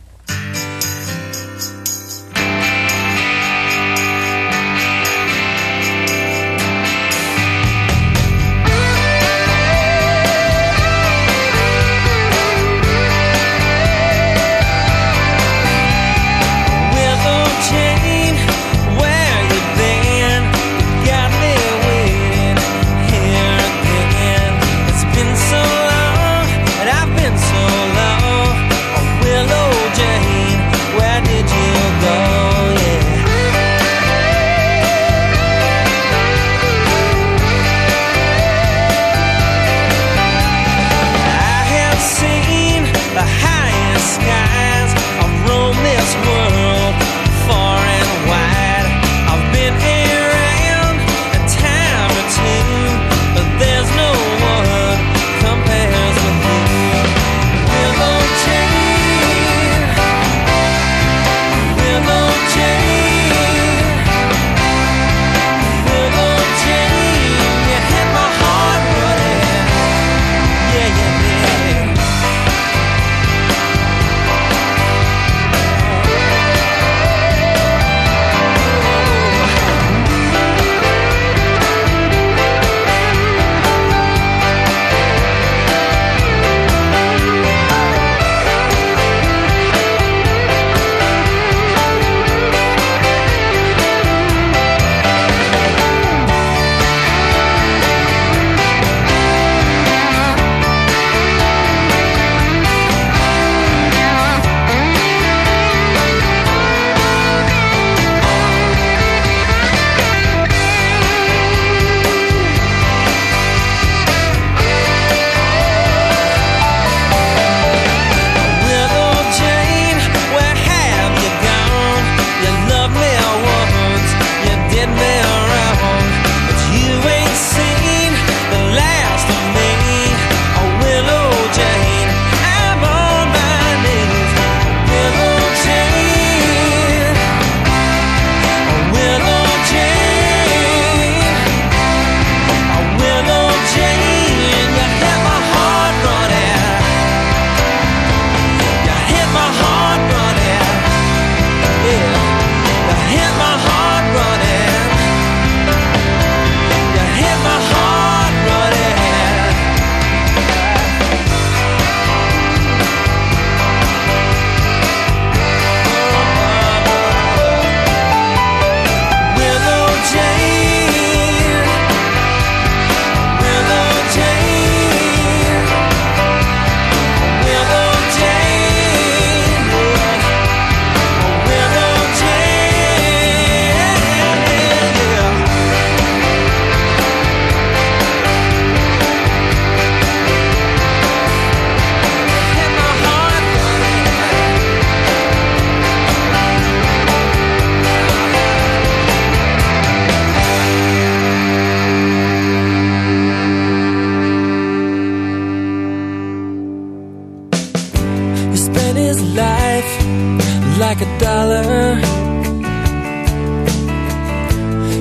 [211.57, 211.95] color.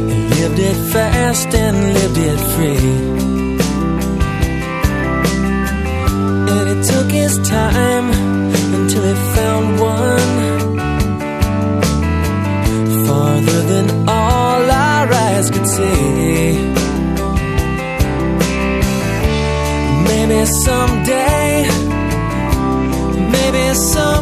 [0.09, 2.91] He lived it fast and lived it free.
[6.53, 8.07] And it took his time
[8.77, 10.31] until he found one
[13.05, 16.43] farther than all our eyes could see.
[20.09, 21.49] Maybe someday,
[23.35, 24.14] maybe someday.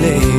[0.00, 0.31] ley.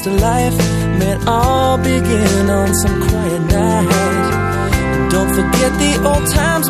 [0.00, 0.56] Words to life.
[0.98, 5.10] May it all begin on some quiet night.
[5.10, 6.68] Don't forget the old times,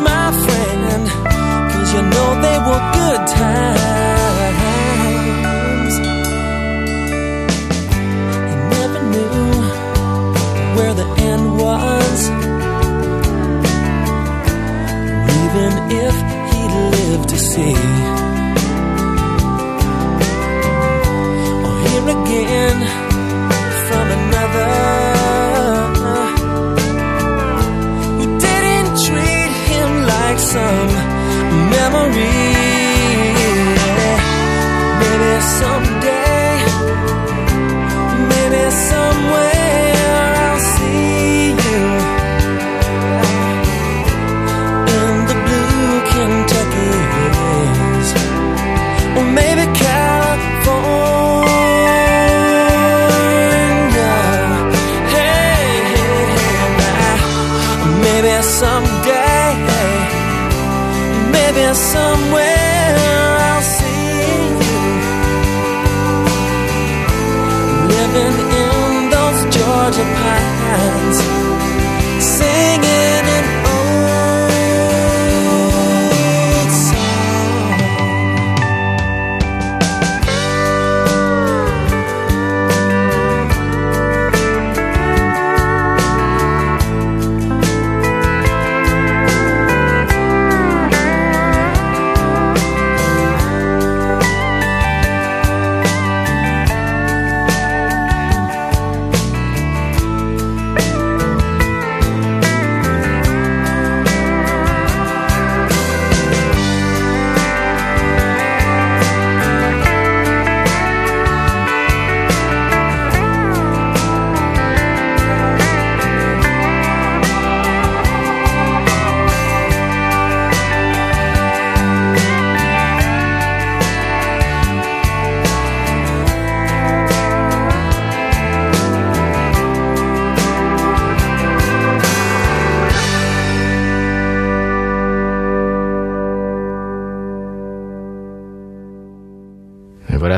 [31.91, 32.30] memory.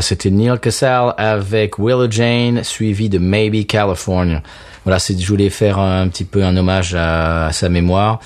[0.04, 4.44] C'était Neil Cassell avec Willow Jane, suivi de Maybe California.
[4.84, 8.20] Voilà, je voulais faire un, petit peu un hommage à, sa mémoire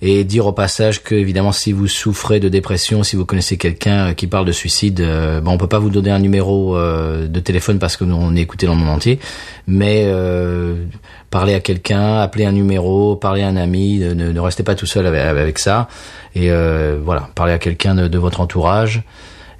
[0.00, 4.10] et dire au passage que évidemment si vous souffrez de dépression, si vous connaissez quelqu'un
[4.10, 7.26] euh, qui parle de suicide, euh, bon on peut pas vous donner un numéro euh,
[7.26, 9.18] de téléphone parce que nous, on est écouté dans le monde entier,
[9.66, 10.84] mais euh,
[11.30, 15.04] parlez à quelqu'un, appelez un numéro, parlez à un ami, ne, restez pas tout seul
[15.06, 15.88] avec, ça
[16.34, 19.02] et euh, voilà, parlez à quelqu'un de votre entourage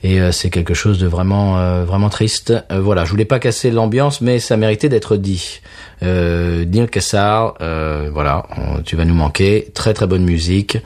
[0.05, 2.53] Et euh, c'est quelque chose de vraiment euh, vraiment triste.
[2.71, 5.61] Euh, voilà, je voulais pas casser l'ambiance, mais ça méritait d'être dit.
[6.05, 9.71] Euh, Neil Cassar, euh, voilà, on- tu vas nous manquer.
[9.75, 10.79] Très très bonne musique.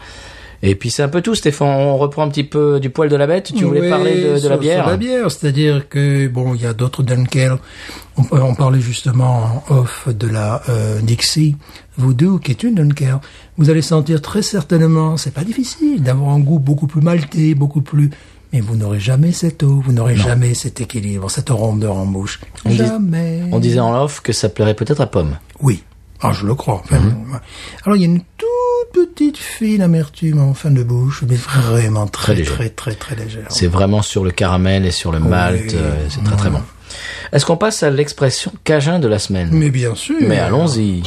[0.65, 1.69] Et puis c'est un peu tout, Stéphane.
[1.69, 3.53] On reprend un petit peu du poil de la bête.
[3.55, 6.55] Tu voulais Oui, parler de, de sur- la bière sur la bière, c'est-à-dire que bon,
[6.55, 7.57] il y a d'autres Dunkel.
[8.17, 11.57] On, on parlait justement en off de la euh, Dixie
[11.99, 13.17] Voodoo, qui est une Dunkel.
[13.59, 17.83] Vous allez sentir très certainement, c'est pas difficile, d'avoir un goût beaucoup plus maltais, beaucoup
[17.83, 18.11] plus.
[18.53, 22.41] Mais vous n'aurez jamais cette eau, vous n'aurez jamais cet équilibre, cette rondeur en bouche.
[22.67, 23.43] dit- jamais.
[23.51, 25.39] On disait en off que ça plairait peut-être à Pomme.
[25.61, 25.83] Oui.
[26.21, 26.83] Ah, je le crois.
[26.85, 27.41] Enfin, Mhm.
[27.85, 32.07] Alors, il y a une toute petite fine amertume en fin de bouche, mais vraiment
[32.07, 33.47] très, Très très, très, très, légère.
[33.49, 35.75] C'est vraiment sur le caramel et sur le malt.
[35.75, 36.61] euh, c'est très très bon.
[37.33, 39.49] Est-ce qu'on passe à l'expression cajun de la semaine?
[39.53, 40.17] Mais bien sûr.
[40.21, 41.03] Mais allons-y.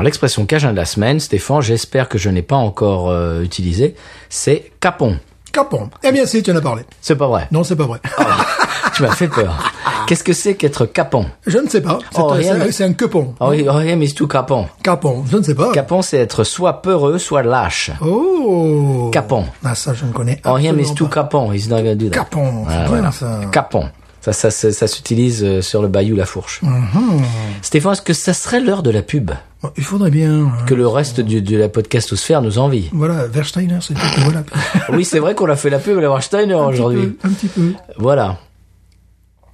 [0.00, 3.94] Alors l'expression cajun de la semaine, Stéphane, j'espère que je n'ai pas encore euh, utilisé,
[4.30, 5.18] c'est capon.
[5.52, 5.90] Capon.
[6.02, 6.84] Eh bien, si, tu en as parlé.
[7.02, 7.48] C'est pas vrai.
[7.52, 8.00] Non, c'est pas vrai.
[8.94, 9.70] Tu m'as fait peur.
[10.06, 11.26] Qu'est-ce que c'est qu'être capon?
[11.46, 11.98] Je ne sais pas.
[12.12, 13.34] C'est Oh, un- un quepon.
[13.40, 14.68] Oh, oh, rien, mais c'est tout capon.
[14.82, 15.22] Capon.
[15.30, 15.70] Je ne sais pas.
[15.72, 17.90] Capon, c'est être soit peureux, soit lâche.
[18.00, 19.10] oh.
[19.12, 19.44] Capon.
[19.62, 21.22] Ah, ça, je ne connais Oh, rien, mais c'est absolument tout pas.
[21.22, 21.52] capon.
[21.52, 22.14] Gonna do that.
[22.20, 22.64] Capon.
[22.66, 23.12] Ah, C'est voilà.
[23.12, 23.40] ça.
[23.52, 23.90] Capon.
[24.22, 26.60] Ça, ça, ça, ça s'utilise euh, sur le bayou La Fourche.
[26.62, 27.22] Mhm.
[27.60, 29.30] Stéphane, est-ce que ça serait l'heure de la pub?
[29.76, 30.44] Il faudrait bien.
[30.46, 30.52] hein.
[30.66, 34.42] que le reste du, de la podcastosphère nous envie Voilà, Versteiner, c'est Voilà.
[34.92, 37.18] Oui, c'est vrai qu'on a fait la pub à la Steiner Un petit aujourd'hui.
[37.22, 37.72] Un petit peu.
[37.98, 38.38] Voilà.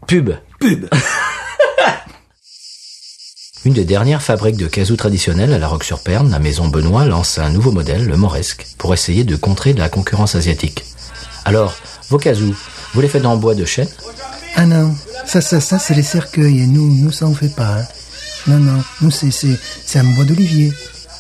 [0.06, 0.30] Pub.
[0.60, 0.86] Pub.
[3.64, 7.50] Une des dernières fabriques de casous traditionnelles à la Roque-sur-Perne, la maison Benoît lance un
[7.50, 10.84] nouveau modèle, le Moresque, pour essayer de contrer la concurrence asiatique.
[11.44, 11.74] Alors,
[12.08, 12.54] vos casous,
[12.94, 13.88] vous les faites en bois de chêne?
[14.54, 14.94] Ah non,
[15.26, 16.60] ça, ça, ça, c'est les cercueils.
[16.62, 17.80] Et nous, nous, ça, on fait pas.
[17.80, 17.84] hein.
[18.48, 20.72] Non, non, nous, c'est, un bois d'olivier.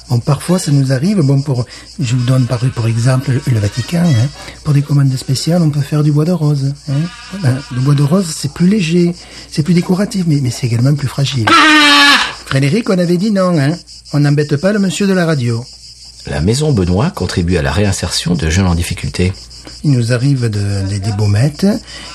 [0.08, 1.20] Bon, parfois, ça nous arrive.
[1.22, 1.66] Bon, pour,
[1.98, 4.04] je vous donne par, pour exemple le Vatican.
[4.04, 4.28] Hein.
[4.62, 6.72] Pour des commandes spéciales, on peut faire du bois de rose.
[6.88, 7.54] Hein.
[7.72, 9.14] Le bois de rose, c'est plus léger,
[9.50, 11.46] c'est plus décoratif, mais, mais c'est également plus fragile.
[12.46, 13.58] Frédéric, on avait dit non.
[13.58, 13.76] Hein.
[14.12, 15.64] On n'embête pas le monsieur de la radio.
[16.28, 19.32] La maison Benoît contribue à la réinsertion de jeunes en difficulté.
[19.86, 20.58] Il nous arrive de,
[20.90, 21.64] de- des baumettes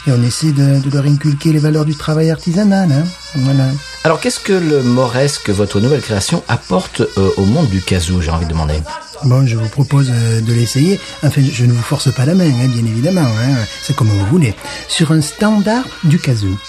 [0.05, 2.91] et on essaie de, de leur inculquer les valeurs du travail artisanal.
[2.91, 3.03] Hein.
[3.33, 3.63] Voilà.
[4.03, 8.29] Alors, qu'est-ce que le Moresque, votre nouvelle création, apporte euh, au monde du casou, j'ai
[8.29, 8.73] envie de demander?
[9.23, 10.99] Bon, je vous propose euh, de l'essayer.
[11.23, 13.21] Enfin, je ne vous force pas la main, hein, bien évidemment.
[13.21, 13.55] Hein.
[13.81, 14.53] C'est comme vous voulez.
[14.89, 16.59] Sur un standard du casou.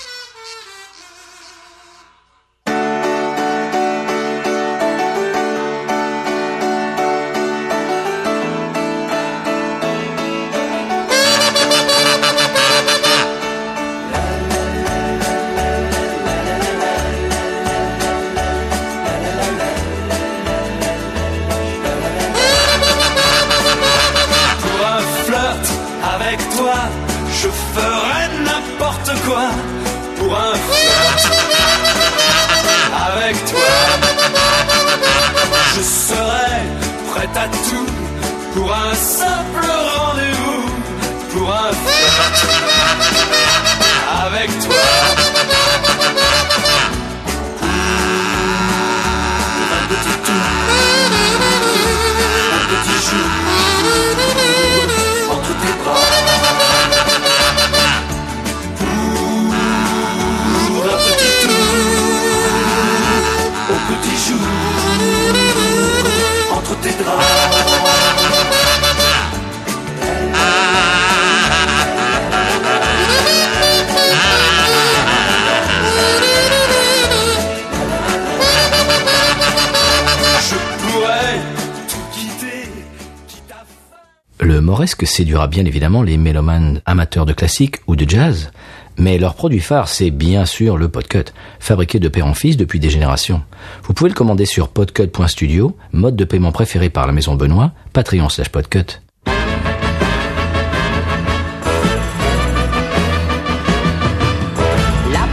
[84.63, 88.53] Moresque séduira bien évidemment les mélomanes amateurs de classique ou de jazz,
[88.97, 92.79] mais leur produit phare, c'est bien sûr le Podcut, fabriqué de père en fils depuis
[92.79, 93.43] des générations.
[93.83, 98.29] Vous pouvez le commander sur podcut.studio, mode de paiement préféré par la maison Benoît, Patreon
[98.29, 99.01] slash Podcut.
[99.27, 99.33] La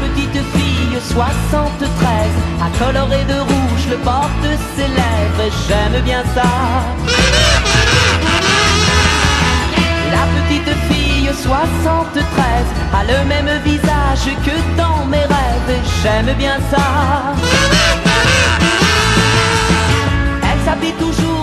[0.02, 2.02] petite fille 73
[2.64, 7.09] a coloré de rouge le bord de ses lèvres et j'aime bien ça.
[11.50, 12.24] 73
[12.94, 17.34] a le même visage que dans mes rêves j'aime bien ça.
[20.44, 21.39] Elle s'habille toujours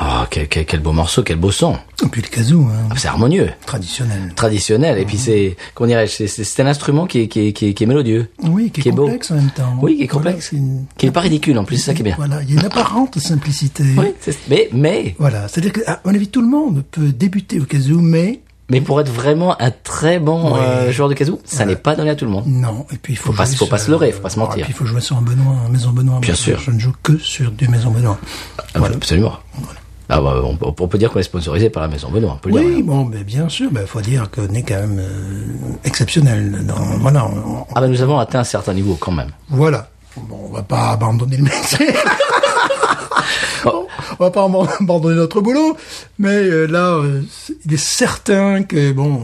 [0.00, 1.76] Oh, quel, quel, quel beau morceau, quel beau son.
[2.02, 4.32] Et puis le kazoo, hein, Ah, C'est harmonieux, traditionnel.
[4.34, 4.98] traditionnel.
[4.98, 7.84] Et puis c'est, comment dirais-je, c'est- un instrument qui est, qui est, qui est, qui
[7.84, 8.28] est mélodieux.
[8.42, 9.04] Oui, qui est, Qui est beau.
[9.04, 9.78] complexe en même temps.
[9.80, 10.50] Oui, qui est Voilà, complexe.
[10.52, 12.14] une- Qui est pas ridicule en plus, c'est ça qui est bien.
[12.16, 13.84] Voilà, il y a une apparente simplicité.
[13.96, 14.06] Oui,
[14.48, 18.00] mais, mais, Voilà, c'est-à-dire que, à mon avis, tout le monde peut débuter au kazoo,
[18.00, 18.40] mais
[18.70, 20.60] mais pour être vraiment un très bon Ouais.
[20.60, 22.46] euh, joueur de kazoo, ça n'est pas donné à tout le monde.
[22.46, 22.86] non.
[22.92, 24.58] Et puis il faut, Faut pas- faut se leurrer, faut pas se Ah, mentir.
[24.60, 26.18] Et puis il faut jouer sur un Benoît, un maison Benoît.
[26.20, 26.58] Bien Moi, sûr.
[26.58, 28.18] Je ne joue que sur du maison Benoît.
[28.74, 29.34] Ah, Absolument.
[30.08, 32.38] Ah bah, on, peut- on peut dire qu'on est sponsorisé par la maison Benoît, on
[32.38, 32.84] peut Oui, dire.
[32.84, 35.44] bon, mais bien sûr, il faut dire qu'on est quand même euh,
[35.84, 36.64] exceptionnel.
[36.66, 39.30] Dans, voilà, on- Ah bah nous avons atteint un certain niveau quand même.
[39.48, 39.88] voilà.
[40.16, 41.88] Bon, on va pas abandonner le métier.
[44.20, 45.76] On va pas aban- abandonner notre boulot,
[46.18, 47.22] mais euh, là, euh,
[47.64, 49.20] il est certain que bon,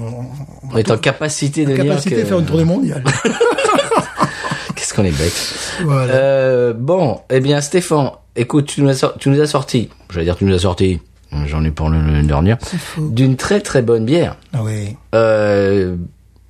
[0.72, 2.24] On est en capacité de capacité que...
[2.24, 3.04] faire une tournée mondiale.
[4.74, 5.54] Qu'est-ce qu'on est bête.
[5.84, 6.12] voilà.
[6.14, 10.24] Euh, bon, eh bien Stéphane, écoute, tu nous as, sor- tu nous as sorti, j'allais
[10.26, 11.00] dire tu nous as sorti,
[11.46, 12.58] j'en ai parlé l'année dernière,
[12.98, 14.36] d'une très très bonne bière.
[14.52, 14.96] Ah oui.
[15.14, 15.96] Euh,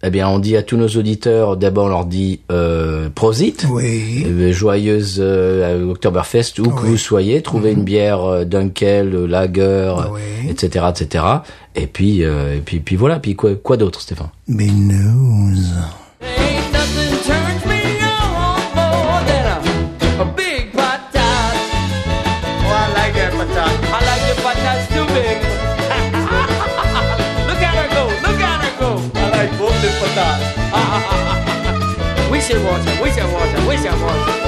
[0.02, 4.24] eh bien, on dit à tous nos auditeurs, d'abord on leur dit euh, Prosit, Oui.
[4.26, 9.94] euh, joyeuse euh, Oktoberfest, où que vous soyez, trouvez une bière euh, Dunkel, euh, Lager,
[9.98, 10.48] Ah euh, oui.
[10.50, 11.24] etc., etc.
[11.76, 13.18] Et puis, euh, et puis, puis voilà.
[13.20, 14.30] Puis quoi, quoi d'autre, Stéphane?
[14.48, 14.68] Mais
[32.52, 34.39] 危险危险危险危险